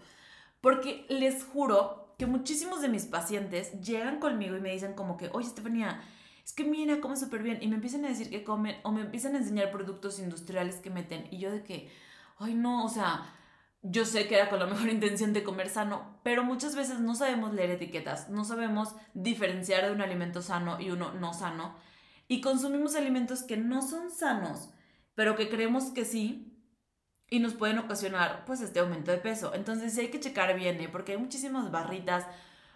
[0.60, 5.30] Porque les juro que muchísimos de mis pacientes llegan conmigo y me dicen como que,
[5.32, 6.00] oye, Estefanía,
[6.44, 7.58] es que mira, come súper bien.
[7.60, 10.90] Y me empiezan a decir que comen o me empiezan a enseñar productos industriales que
[10.90, 11.26] meten.
[11.32, 11.90] Y yo de que,
[12.38, 13.34] ay, no, o sea,
[13.82, 17.14] yo sé que era con la mejor intención de comer sano, pero muchas veces no
[17.14, 21.74] sabemos leer etiquetas, no sabemos diferenciar de un alimento sano y uno no sano,
[22.28, 24.70] y consumimos alimentos que no son sanos,
[25.14, 26.52] pero que creemos que sí,
[27.28, 29.52] y nos pueden ocasionar pues este aumento de peso.
[29.54, 30.88] Entonces sí hay que checar bien, ¿eh?
[30.88, 32.24] porque hay muchísimas barritas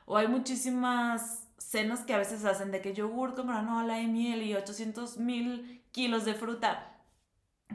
[0.07, 4.43] o hay muchísimas cenas que a veces hacen de que yogur con granola y miel
[4.43, 6.99] y 800 mil kilos de fruta,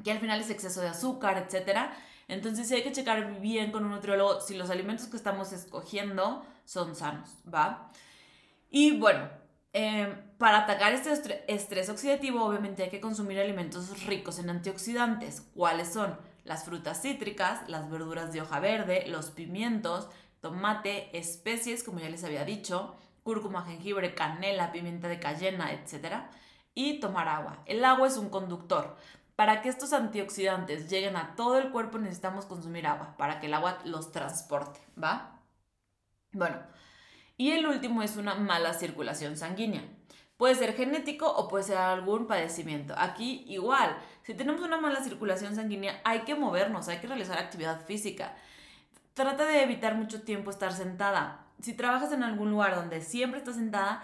[0.03, 1.95] que al final es exceso de azúcar, etcétera
[2.27, 6.95] entonces hay que checar bien con un nutriólogo si los alimentos que estamos escogiendo son
[6.95, 7.91] sanos, ¿va?
[8.69, 9.29] Y bueno,
[9.73, 15.41] em, para atacar este estrés oxidativo obviamente hay que consumir alimentos ricos en antioxidantes.
[15.53, 16.17] ¿Cuáles son?
[16.43, 20.09] Las frutas cítricas, las verduras de hoja verde, los pimientos,
[20.41, 26.25] tomate, especies, como ya les había dicho, cúrcuma, jengibre, canela, pimienta de cayena, etc.
[26.75, 27.63] Y tomar agua.
[27.65, 28.95] El agua es un conductor.
[29.36, 33.54] Para que estos antioxidantes lleguen a todo el cuerpo necesitamos consumir agua, para que el
[33.54, 35.41] agua los transporte, ¿va?
[36.32, 36.58] Bueno,
[37.38, 39.84] y el último es una mala circulación sanguínea.
[40.38, 42.93] Puede ser genético o puede ser algún padecimiento.
[42.98, 47.86] Aquí igual, si tenemos una mala circulación sanguínea hay que movernos, hay que realizar actividad
[47.86, 48.36] física.
[49.13, 51.45] Trata de evitar mucho tiempo estar sentada.
[51.62, 54.04] Si trabajas en algún lugar donde siempre estás sentada,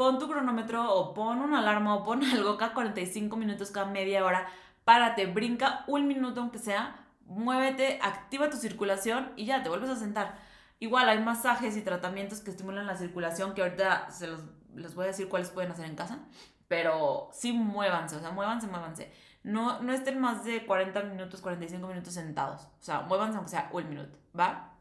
[0.00, 4.24] pon tu cronómetro o pon una alarma o pon algo cada 45 minutos, cada media
[4.24, 4.48] hora,
[4.82, 9.96] párate, brinca un minuto aunque sea, muévete, activa tu circulación y ya te vuelves a
[9.96, 10.38] sentar.
[10.78, 14.40] Igual hay masajes y tratamientos que estimulan la circulación que ahorita se los,
[14.74, 16.20] les voy a decir cuáles pueden hacer en casa,
[16.66, 19.12] pero sí muévanse, o sea, muévanse, muévanse.
[19.42, 22.62] No, no estén más de 40 minutos, 45 minutos sentados.
[22.62, 24.72] O sea, muévanse aunque sea un minuto, ¿va?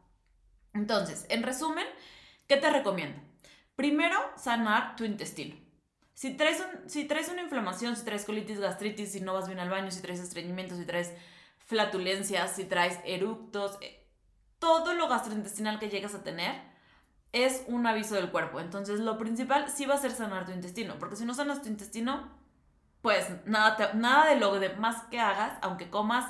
[0.73, 1.88] Entonces, en resumen,
[2.47, 3.28] ¿qué te recomiendo?
[3.79, 5.55] Primero, sanar tu intestino.
[6.13, 6.59] Si traes,
[7.31, 10.75] una inflamación, si traes colitis, gastritis, si no vas bien al baño, si traes estreñimiento,
[10.75, 11.13] si traes
[11.59, 14.05] flatulencias, si traes eructos, eh,
[14.59, 16.61] todo lo gastrointestinal que llegas a tener
[17.31, 18.59] es un aviso del cuerpo.
[18.59, 21.69] Entonces, lo principal sí va a ser sanar tu intestino, porque si no sanas tu
[21.69, 22.37] intestino,
[23.01, 26.29] pues nada, nada de lo demás que hagas, aunque comas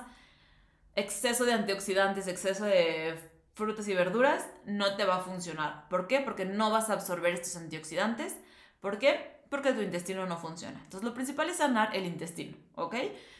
[0.93, 5.87] exceso de antioxidantes, exceso de frutas y verduras, no te va a funcionar.
[5.89, 6.21] ¿Por qué?
[6.21, 8.35] Porque no vas a absorber estos antioxidantes.
[8.79, 9.41] ¿Por qué?
[9.49, 10.79] Porque tu intestino no funciona.
[10.83, 12.95] Entonces lo principal es sanar el intestino, ¿ok?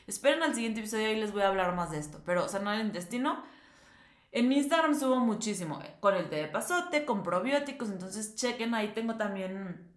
[0.06, 2.22] Esperen al siguiente episodio y les voy a hablar más de esto.
[2.26, 3.44] Pero sanar el intestino,
[4.32, 8.76] en mi Instagram subo muchísimo eh, con el té de pasote, con probióticos, entonces chequen,
[8.76, 9.90] ahí tengo también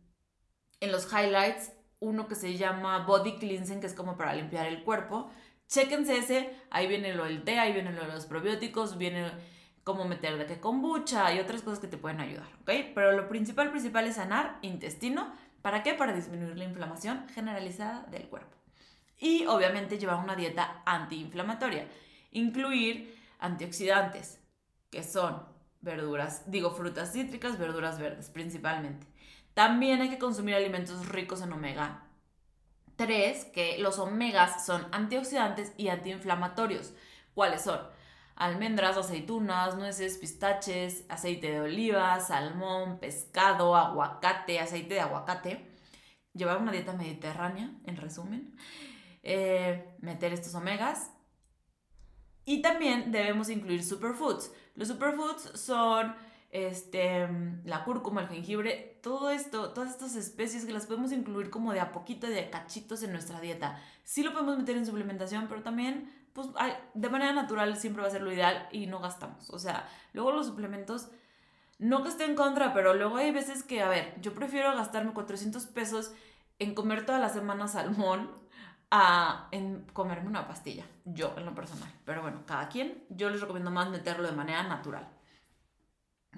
[0.81, 4.85] en los highlights uno que se llama Body Cleansing, que es como para limpiar el
[4.85, 5.31] cuerpo.
[5.69, 9.31] Chequense ese, ahí viene lo del té, ahí viene lo de los probióticos, viene
[9.85, 12.71] cómo meter de qué kombucha y otras cosas que te pueden ayudar, ¿ok?
[12.95, 15.33] Pero lo principal, principal es sanar intestino.
[15.61, 15.95] ¿Para qué?
[15.95, 18.57] Para disminuir la inflamación generalizada del cuerpo.
[19.18, 21.87] Y obviamente llevar una dieta antiinflamatoria.
[22.33, 24.40] Incluir antioxidantes,
[24.90, 25.42] que son
[25.81, 29.07] verduras, digo frutas cítricas, verduras verdes principalmente.
[29.55, 32.05] También hay que consumir alimentos ricos en omega
[32.97, 36.92] 3, que los omegas son antioxidantes y antiinflamatorios.
[37.35, 37.81] ¿Cuáles son?
[38.43, 45.65] Almendras, aceitunas, nueces, pistaches, aceite de oliva, salmón, pescado, aguacate, aceite de aguacate.
[46.35, 48.57] Llevar una dieta mediterránea, en resumen.
[49.23, 51.13] Eh, meter estos omegas.
[52.45, 54.51] Y también debemos incluir superfoods.
[54.75, 56.17] Los superfoods son
[56.53, 57.29] este,
[57.65, 61.81] la cúrcuma, el jengibre, todo esto, todas estas especies que las podemos incluir como de
[61.81, 63.81] a poquito, de cachitos en nuestra dieta.
[64.05, 66.49] Sí lo podemos meter en suplementación, pero también pues
[66.95, 69.51] de manera natural siempre va a ser lo ideal y no gastamos.
[69.51, 71.09] O sea, luego los suplementos
[71.79, 75.12] no que esté en contra, pero luego hay veces que, a ver, yo prefiero gastarme
[75.12, 76.12] 400 pesos
[76.59, 78.31] en comer toda la semana salmón
[78.91, 81.91] a en comerme una pastilla, yo en lo personal.
[82.05, 85.09] Pero bueno, cada quien, yo les recomiendo más meterlo de manera natural.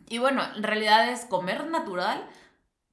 [0.09, 2.29] Y bueno, en realidad es comer natural,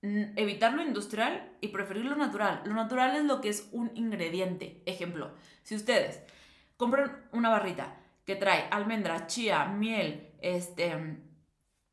[0.02, 2.62] evitar lo industrial y preferir lo natural.
[2.66, 4.82] Lo natural es lo que es un ingrediente.
[4.86, 5.32] Ejemplo,
[5.64, 6.22] si ustedes
[6.78, 11.22] compran una barrita que trae almendra, chía, miel, este,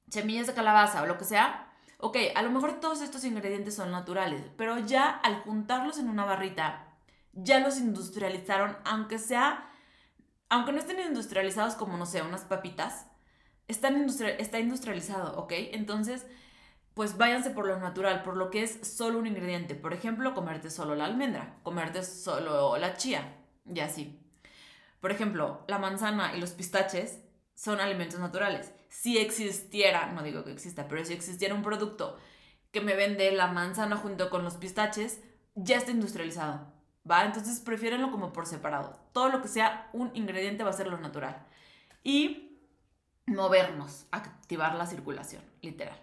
[0.09, 3.91] semillas de calabaza o lo que sea, ok, a lo mejor todos estos ingredientes son
[3.91, 6.97] naturales, pero ya al juntarlos en una barrita,
[7.33, 9.69] ya los industrializaron, aunque sea,
[10.49, 13.08] aunque no estén industrializados como, no sé, unas papitas,
[13.69, 14.07] están
[14.39, 15.53] está industrializado, ¿ok?
[15.73, 16.27] Entonces,
[16.95, 19.75] pues váyanse por lo natural, por lo que es solo un ingrediente.
[19.77, 23.37] Por ejemplo, comerte solo la almendra, comerte solo la chía,
[23.73, 24.19] y así.
[25.01, 27.21] Por ejemplo, la manzana y los pistaches
[27.55, 28.73] son alimentos naturales.
[28.89, 32.19] Si existiera, no digo que exista, pero si existiera un producto
[32.73, 35.21] que me vende la manzana junto con los pistaches,
[35.55, 36.73] ya está industrializado.
[37.09, 37.25] ¿Va?
[37.25, 38.99] Entonces prefiérenlo como por separado.
[39.13, 41.47] Todo lo que sea un ingrediente va a ser lo natural.
[42.03, 42.48] Y
[43.29, 45.99] movernos, activar la circulación, literal.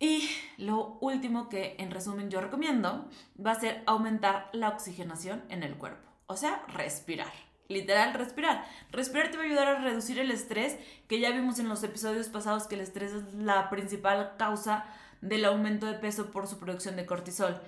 [0.00, 0.28] Y
[0.58, 3.08] lo último que en resumen yo recomiendo
[3.44, 6.08] va a ser aumentar la oxigenación en el cuerpo.
[6.26, 7.32] O sea, respirar.
[7.68, 8.64] Literal, respirar.
[8.92, 10.78] Respirar te va a ayudar a reducir el estrés,
[11.08, 14.86] que ya vimos en los episodios pasados que el estrés es la principal causa
[15.20, 17.60] del aumento de peso por su producción de cortisol.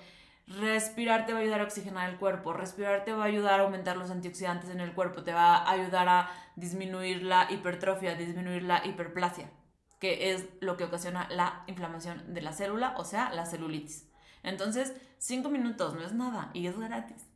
[0.58, 3.62] Respirar te va a ayudar a oxigenar el cuerpo, respirar te va a ayudar a
[3.62, 8.64] aumentar los antioxidantes en el cuerpo, te va a ayudar a disminuir la hipertrofia, disminuir
[8.64, 9.48] la hiperplasia,
[10.00, 14.10] que es lo que ocasiona la inflamación de la célula, o sea, la celulitis.
[14.42, 17.28] Entonces, cinco minutos no es nada y es gratis.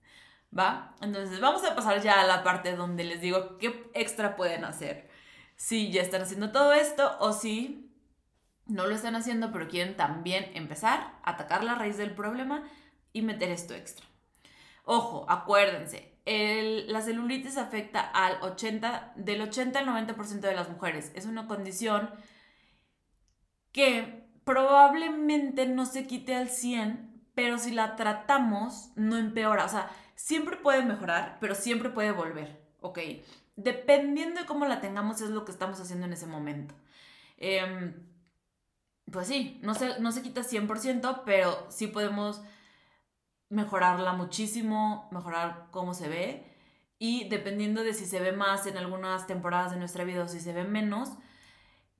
[0.56, 0.96] ¿Va?
[1.00, 5.08] Entonces, vamos a pasar ya a la parte donde les digo qué extra pueden hacer.
[5.54, 7.92] Si ya están haciendo todo esto o si
[8.66, 12.64] no lo están haciendo, pero quieren también empezar a atacar la raíz del problema
[13.14, 14.04] y meter esto extra.
[14.84, 21.10] Ojo, acuérdense, la celulitis afecta al 80, del 80 al 90% de las mujeres.
[21.14, 22.10] Es una condición
[23.72, 29.64] que probablemente no se quite al 100, pero si la tratamos, no empeora.
[29.64, 32.98] O sea, siempre puede mejorar, pero siempre puede volver, ¿ok?
[33.56, 36.74] Dependiendo de cómo la tengamos, es lo que estamos haciendo en ese momento.
[37.38, 37.94] Em,
[39.10, 42.42] pues sí, no se, no se quita 100%, pero sí podemos
[43.48, 46.54] mejorarla muchísimo, mejorar cómo se ve
[46.98, 50.40] y dependiendo de si se ve más en algunas temporadas de nuestra vida o si
[50.40, 51.10] se ve menos,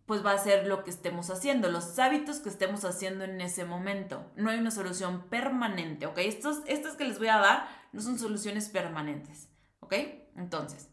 [0.07, 3.64] pues va a ser lo que estemos haciendo, los hábitos que estemos haciendo en ese
[3.64, 4.30] momento.
[4.37, 6.18] No hay una solución permanente, ¿ok?
[6.18, 9.48] Estos, estas que les voy a dar no son soluciones permanentes,
[9.80, 9.94] ¿ok?
[10.37, 10.90] Entonces,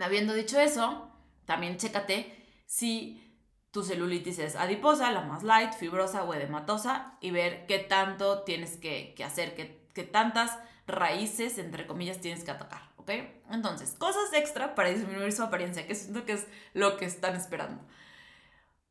[0.00, 1.10] habiendo dicho eso,
[1.46, 3.29] también chécate si
[3.70, 8.76] tu celulitis es adiposa, la más light, fibrosa o edematosa y ver qué tanto tienes
[8.76, 13.10] que, hacer, qué, qué, tantas raíces, entre comillas, tienes que atacar, ¿ok?
[13.50, 17.84] Entonces, cosas extra para disminuir su apariencia, que siento que es lo que están esperando.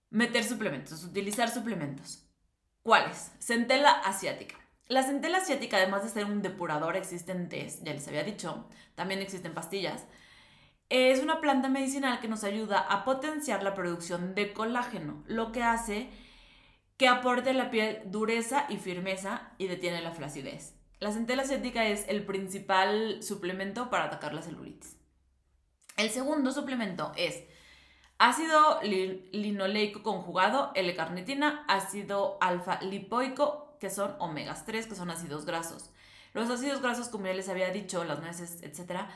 [0.09, 2.25] Meter suplementos, utilizar suplementos.
[2.81, 3.31] ¿Cuáles?
[3.39, 4.55] Centela asiática.
[4.87, 9.53] La centela asiática, además de ser un depurador, existente, ya les había dicho, también existen
[9.53, 10.05] pastillas
[10.89, 15.63] es una planta medicinal que nos ayuda a potenciar la producción de colágeno, lo que
[15.63, 16.09] hace
[16.97, 20.75] que aporte a la piel dureza y firmeza y detiene la flacidez.
[20.99, 24.97] La centella asiática es el principal suplemento para atacar la celulitis.
[25.95, 27.43] El segundo suplemento es
[28.17, 35.91] ácido linoleico conjugado, L-carnitina, ácido alfa lipoico, que son omegas 3, que son ácidos grasos.
[36.33, 39.09] Los ácidos grasos, como ya les había dicho, las nueces, etcétera,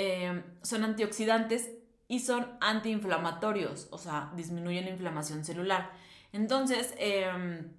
[0.00, 1.70] Em, son antioxidantes
[2.06, 5.90] y son antiinflamatorios, o sea, disminuyen la inflamación celular.
[6.32, 7.72] Entonces, em,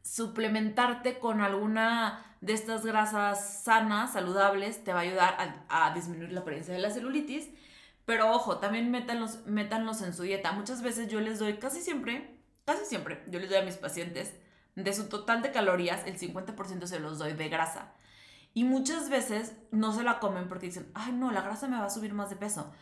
[0.00, 6.40] suplementarte con alguna de estas grasas sanas, saludables, te va a ayudar a, disminuir la
[6.40, 7.50] apariencia de la celulitis.
[8.06, 10.52] Pero ojo, también métanlos, métanlos en su dieta.
[10.52, 14.32] Muchas veces yo les doy, casi siempre, casi siempre, yo les doy a mis pacientes,
[14.74, 17.92] de su total de calorías, el 50% se los doy de grasa.
[18.56, 21.84] Y muchas veces no se la comen porque dicen, ay no, la grasa me va
[21.84, 22.72] a subir más de peso.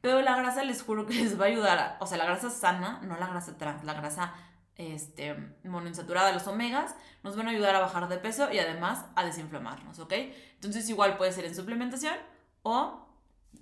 [0.00, 3.02] Pero la grasa les juro que les va a ayudar, o sea, la grasa sana,
[3.02, 4.32] no la grasa trans, la grasa
[4.76, 9.24] este, monoinsaturada, los omegas, nos van a ayudar a bajar de peso y además a
[9.26, 10.14] desinflamarnos, ¿ok?
[10.54, 12.16] Entonces igual puede ser en suplementación
[12.62, 13.06] o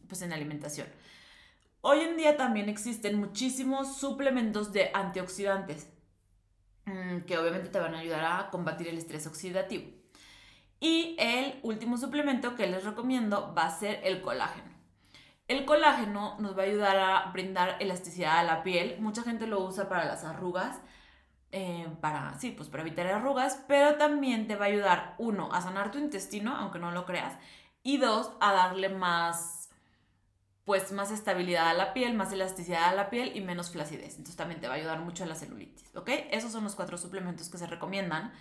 [0.07, 0.87] pues en alimentación.
[1.81, 5.89] Hoy en día también existen muchísimos suplementos de antioxidantes
[6.85, 10.06] mm, que obviamente te van a ayudar a combatir el estrés oxidativo.
[10.81, 14.77] Y el último suplemento que les recomiendo va a ser el colágeno.
[15.49, 18.97] El colágeno nos va a ayudar a brindar elasticidad a la piel.
[19.01, 20.81] Mucha gente lo usa para las arrugas,
[21.53, 25.63] eh, para, sí, pues para evitar arrugas, pero también te va a ayudar, uno, a
[25.63, 27.39] sanar tu intestino, aunque no lo creas,
[27.85, 29.71] y dos, a darle más,
[30.65, 34.15] pues más estabilidad a la piel, más elasticidad a la piel y menos flacidez.
[34.17, 36.11] Entonces también te va a ayudar mucho a la celulitis, ¿ok?
[36.33, 38.33] Esos son los cuatro suplementos que se recomiendan.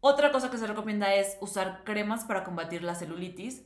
[0.00, 3.62] Otra cosa que se recomienda es usar cremas para combatir la celulitis.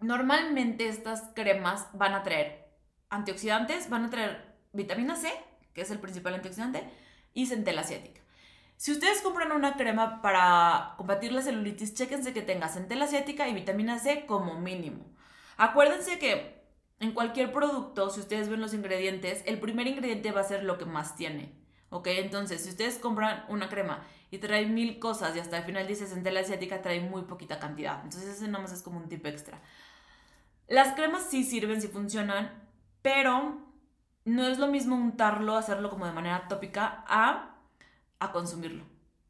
[0.00, 2.68] Normalmente estas cremas van a traer
[3.08, 5.32] antioxidantes, van a traer vitamina C,
[5.72, 6.84] que es el principal antioxidante,
[7.32, 8.20] y centella asiática.
[8.76, 13.54] Si ustedes compran una crema para combatir la celulitis, chéquense que tenga centella asiática y
[13.54, 15.06] vitamina C como mínimo.
[15.56, 16.62] Acuérdense que
[17.00, 20.76] en cualquier producto, si ustedes ven los ingredientes, el primer ingrediente va a ser lo
[20.76, 21.65] que más tiene.
[21.96, 22.08] ¿Ok?
[22.08, 26.06] Entonces, si ustedes compran una crema y trae mil cosas y hasta el final dice
[26.06, 28.04] centella asiática, trae muy poquita cantidad.
[28.04, 29.62] Entonces, ese nomás es como un tip extra.
[30.68, 32.52] Las cremas sí sirven, sí funcionan,
[33.00, 33.62] pero
[34.26, 37.56] no es lo mismo untarlo, hacerlo como de manera tópica, a,
[38.18, 38.84] a consumirlo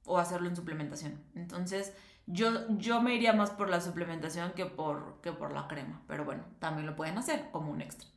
[0.04, 1.22] o hacerlo en suplementación.
[1.36, 1.94] Entonces,
[2.26, 6.24] yo, yo me iría más por la suplementación que por, que por la crema, pero
[6.24, 8.08] bueno, también lo pueden hacer como un extra.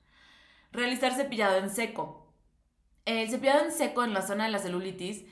[0.71, 2.28] Realizar cepillado en seco.
[3.18, 5.26] El cepillado en seco en la zona de la celulitis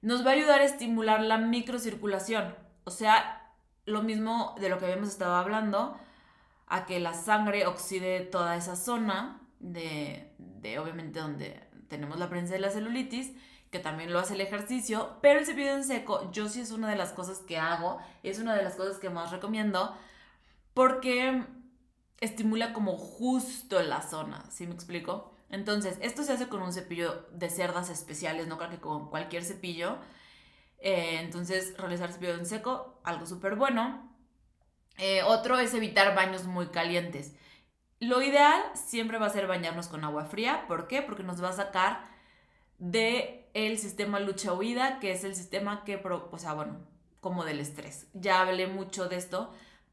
[0.00, 3.48] nos va a ayudar a estimular la microcirculación, o sea,
[3.86, 5.96] lo mismo de lo que habíamos estado hablando,
[6.66, 12.56] a que la sangre oxide toda esa zona de, de obviamente donde tenemos la presencia
[12.56, 13.30] de la celulitis,
[13.70, 16.90] que también lo hace el ejercicio, pero el cepillo en seco yo sí es una
[16.90, 19.96] de las cosas que hago, es una de las cosas que más recomiendo,
[20.74, 21.44] porque
[22.20, 25.31] estimula como justo la zona, ¿sí me explico?
[25.52, 29.44] Entonces, esto se hace con un cepillo de cerdas especiales, no creo que con cualquier
[29.44, 29.98] cepillo.
[30.78, 34.10] Eh, entonces, realizar cepillo en seco, algo súper bueno.
[34.98, 37.34] Eh, otro es evitar baños muy calientes.
[38.00, 40.64] Lo ideal siempre va a ser bañarnos con agua fría.
[40.66, 41.02] ¿Por qué?
[41.02, 42.08] Porque nos va a sacar
[42.78, 46.80] de el sistema lucha-huida, que es el sistema que, o sea, bueno,
[47.20, 48.08] como del estrés.
[48.14, 49.52] Ya hablé mucho de esto,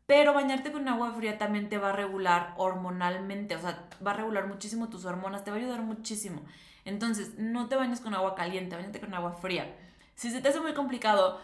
[0.10, 4.14] pero bañarte con agua fría también te va a regular hormonalmente, o sea, va a
[4.16, 6.42] regular muchísimo tus hormonas, te va a ayudar muchísimo.
[6.84, 9.72] Entonces, no te bañes con agua caliente, bañate con agua fría.
[10.16, 11.40] Si se te hace muy complicado,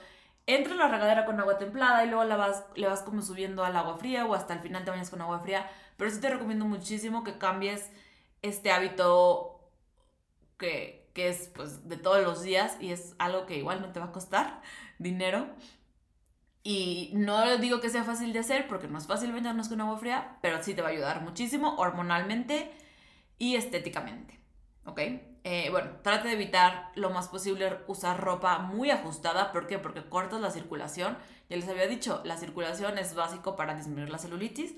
[0.48, 3.64] entra a la regadera con agua templada y luego la vas, le vas como subiendo
[3.64, 5.70] al agua fría o hasta el final te bañas con agua fría.
[5.96, 7.92] Pero sí te recomiendo muchísimo que cambies
[8.42, 9.60] este hábito
[10.58, 14.00] que, que es pues de todos los días y es algo que igual no te
[14.00, 14.64] va a costar
[14.98, 15.50] dinero.
[16.68, 20.00] Y no digo que sea fácil de hacer porque no es fácil bañarnos con agua
[20.00, 22.72] fría, pero sí te va a ayudar muchísimo hormonalmente
[23.38, 24.40] y estéticamente.
[24.86, 25.00] ¿Ok?
[25.44, 29.52] Eh, bueno, trate de evitar lo más posible usar ropa muy ajustada.
[29.52, 29.78] ¿Por qué?
[29.78, 31.16] Porque cortas la circulación.
[31.52, 34.74] Ya les había dicho, la circulación es básico para disminuir la celulitis.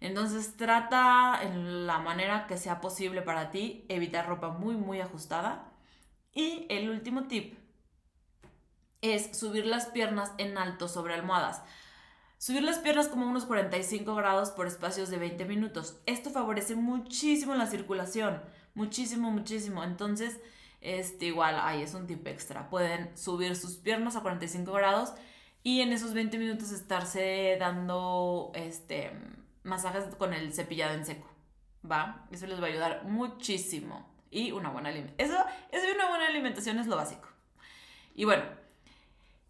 [0.00, 5.72] Entonces trata en la manera que sea posible para ti evitar ropa muy muy ajustada.
[6.32, 7.58] Y el último tip
[9.02, 11.62] es subir las piernas en alto sobre almohadas.
[12.38, 16.00] Subir las piernas como unos 45 grados por espacios de 20 minutos.
[16.06, 18.42] Esto favorece muchísimo la circulación,
[18.74, 19.82] muchísimo, muchísimo.
[19.82, 20.38] Entonces,
[20.80, 22.70] este igual, ahí es un tip extra.
[22.70, 25.14] Pueden subir sus piernas a 45 grados
[25.64, 29.12] y en esos 20 minutos estarse dando este
[29.64, 31.28] masajes con el cepillado en seco,
[31.88, 32.26] ¿va?
[32.30, 34.08] Eso les va a ayudar muchísimo.
[34.30, 35.30] Y una buena alimentación.
[35.30, 37.28] Eso, eso una buena alimentación es lo básico.
[38.14, 38.44] Y bueno,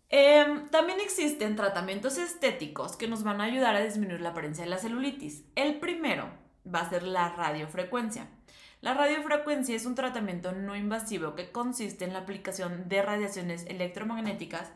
[0.09, 4.71] em, también existen tratamientos estéticos que nos van a ayudar a disminuir la apariencia de
[4.71, 5.45] la celulitis.
[5.55, 6.31] El primero
[6.67, 8.29] va a ser la radiofrecuencia.
[8.81, 14.71] La radiofrecuencia es un tratamiento no invasivo que consiste en la aplicación de radiaciones electromagnéticas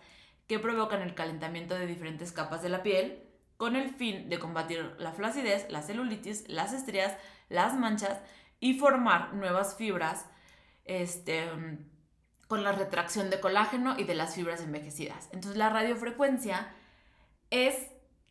[0.48, 3.22] que provocan el calentamiento de diferentes capas de la piel
[3.56, 7.16] con el fin de combatir la flacidez, la celulitis, las estrías,
[7.48, 8.18] las manchas
[8.58, 10.26] y formar nuevas fibras
[10.84, 11.48] este,
[12.52, 15.30] con la retracción de colágeno y de las fibras envejecidas.
[15.32, 16.70] Entonces la radiofrecuencia
[17.48, 17.74] es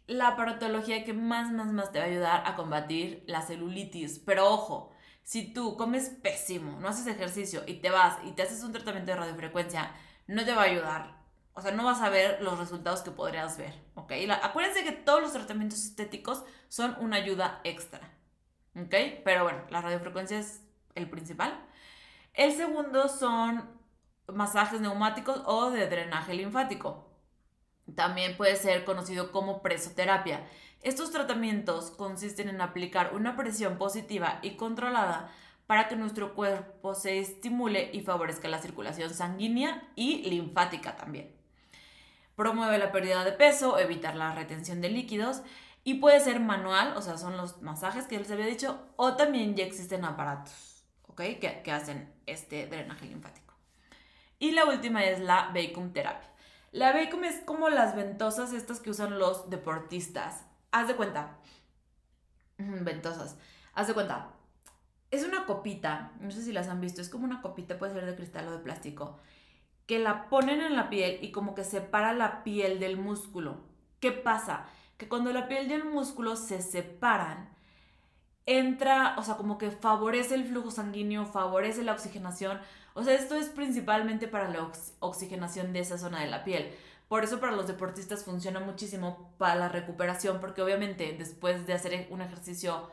[0.06, 4.20] la aparatología que más, más, más te va a ayudar a combatir la celulitis.
[4.20, 4.92] Pero ojo,
[5.24, 9.12] si tú comes pésimo, no haces ejercicio y te vas y te haces un tratamiento
[9.12, 9.92] de radiofrecuencia,
[10.28, 11.20] no te va a ayudar
[11.56, 14.14] o sea, no vas a ver los resultados que podrías ver, ¿ok?
[14.44, 18.00] acuérdense que todos los tratamientos estéticos son una ayuda extra,
[18.76, 18.94] ¿ok?
[19.26, 20.62] Pero bueno, la radiofrecuencia es
[20.94, 21.68] el principal.
[22.36, 23.81] El segundo son
[24.34, 27.10] masajes neumáticos o de drenaje linfático.
[27.96, 30.48] También puede ser conocido como presoterapia.
[30.82, 35.32] Estos tratamientos consisten en aplicar una presión positiva y controlada
[35.68, 41.42] para que nuestro cuerpo se estimule y favorezca la circulación sanguínea y linfática también
[42.42, 45.44] promueve la pérdida de peso, evitar la retención de líquidos.
[45.84, 49.56] Y puede ser manual, o sea, son los masajes que les había dicho, o también
[49.56, 51.22] ya existen aparatos, ¿ok?
[51.40, 53.41] Que, que hacen este drenaje linfático.
[54.42, 56.28] Y la última es la vacuum terapia.
[56.72, 60.44] La vacuum es como las ventosas estas que usan los deportistas.
[60.72, 61.38] Haz de cuenta.
[62.58, 63.38] Ventosas.
[63.76, 64.30] Haz de cuenta.
[65.12, 68.04] Es una copita, no sé si las han visto, es como una copita, puede ser
[68.08, 69.20] de cristal o de plástico,
[69.86, 73.58] que la ponen en la piel y como que separa la piel del músculo.
[74.00, 74.66] ¿Qué pasa?
[74.98, 77.52] Que cuando la piel y el músculo se separan,
[78.48, 82.60] entra, o sea, como que favorece el flujo sanguíneo, favorece la oxigenación.
[82.94, 86.74] O sea, esto es principalmente para la oxigenación de esa zona de la piel.
[87.08, 92.08] Por eso para los deportistas funciona muchísimo para la recuperación, porque obviamente después de hacer
[92.10, 92.92] un ejercicio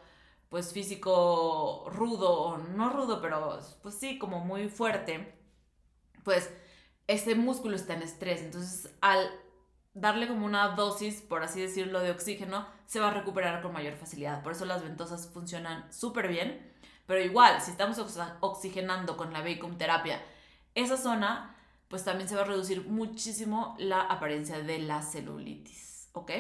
[0.49, 5.35] pues físico rudo, o no rudo, pero pues sí, como muy fuerte,
[6.25, 6.51] pues
[7.07, 8.43] ese músculo está en estrés.
[8.43, 9.31] Entonces al
[9.95, 13.95] darle como una dosis, por así decirlo, de oxígeno, se va a recuperar con mayor
[13.95, 14.43] facilidad.
[14.43, 16.73] Por eso las ventosas funcionan súper bien.
[17.09, 17.99] Pero igual, si estamos
[18.41, 20.23] oxigenando con la vacuum terapia
[20.75, 21.57] esa zona,
[21.89, 26.11] pues también se va a reducir muchísimo la apariencia de la celulitis.
[26.13, 26.33] ¿Ok?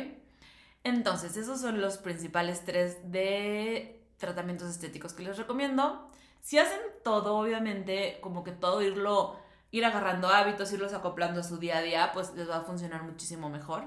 [0.85, 6.11] Entonces, esos son los principales tres de tratamientos estéticos que les recomiendo.
[6.43, 9.39] Si hacen todo, obviamente, como que todo irlo
[9.71, 13.05] ir agarrando hábitos, irlos acoplando a su día a día, pues les va a funcionar
[13.05, 13.85] muchísimo mejor.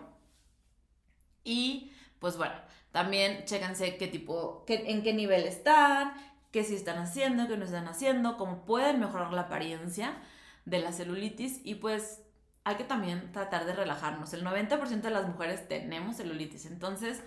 [1.43, 2.55] Y pues bueno,
[2.91, 6.13] también chéquense qué tipo, en qué nivel están,
[6.51, 10.17] qué sí están haciendo, qué no están haciendo, cómo pueden mejorar la apariencia
[10.65, 12.21] de la celulitis y pues
[12.63, 14.33] hay que también tratar de relajarnos.
[14.33, 17.23] El 90% de las mujeres tenemos celulitis, entonces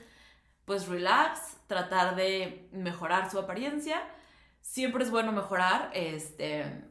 [0.64, 4.00] pues relax, tratar de mejorar su apariencia.
[4.60, 6.84] Siempre es bueno mejorar, este,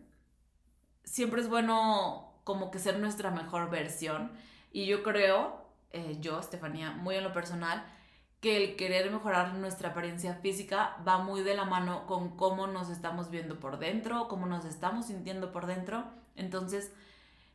[1.03, 4.31] siempre es bueno como que ser nuestra mejor versión.
[4.71, 7.83] Y yo creo, eh, yo, Estefanía, muy en lo personal,
[8.43, 12.89] que el querer mejorar nuestra apariencia física va muy de la mano con cómo nos
[12.89, 16.03] estamos viendo por dentro, cómo nos estamos sintiendo por dentro.
[16.35, 16.91] Entonces,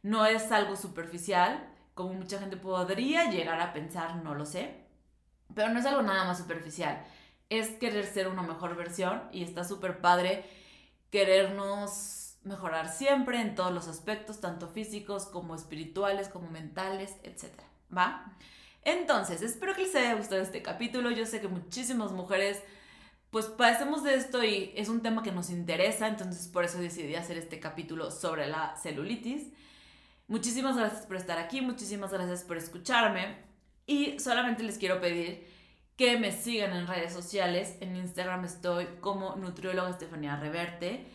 [0.03, 4.87] no es algo superficial, como mucha gente podría llegar a pensar, no lo sé,
[5.55, 7.05] pero no es algo nada más superficial.
[7.51, 10.47] Es querer ser una mejor versión y está súper padre
[11.11, 17.61] querernos mejorar siempre en todos los aspectos, tanto físicos como espirituales, como mentales, etc.
[17.95, 18.33] ¿Va?
[18.85, 21.11] Entonces, espero que les haya gustado este capítulo.
[21.11, 22.63] Yo sé que muchísimas mujeres
[23.31, 27.15] pues padecemos de esto y es un tema que nos interesa, entonces por eso decidí
[27.15, 29.49] hacer este capítulo sobre la celulitis.
[30.29, 33.37] Muchísimas gracias por estar aquí, muchísimas gracias por escucharme
[33.87, 35.47] y solamente les quiero pedir
[35.97, 37.77] que me sigan en redes sociales.
[37.81, 41.07] En Instagram estoy como nutrióloga Estefanía Reverte.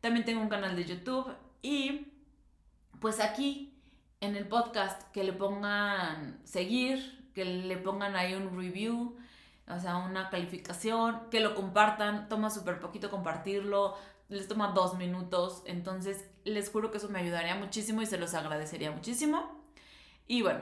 [0.00, 2.08] También tengo un canal de YouTube y
[3.00, 3.71] pues aquí
[4.22, 9.16] en el podcast que le pongan seguir, que le pongan ahí un review,
[9.68, 13.96] o sea, una calificación, que lo compartan, toma súper poquito compartirlo,
[14.28, 18.32] les toma dos minutos, entonces les juro que eso me ayudaría muchísimo y se los
[18.34, 19.66] agradecería muchísimo.
[20.28, 20.60] Y bueno,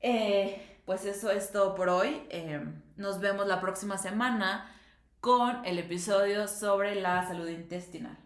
[0.00, 2.26] eh, pues eso es todo por hoy.
[2.30, 2.60] Eh,
[2.96, 4.74] nos vemos la próxima semana
[5.20, 8.25] con el episodio sobre la salud intestinal.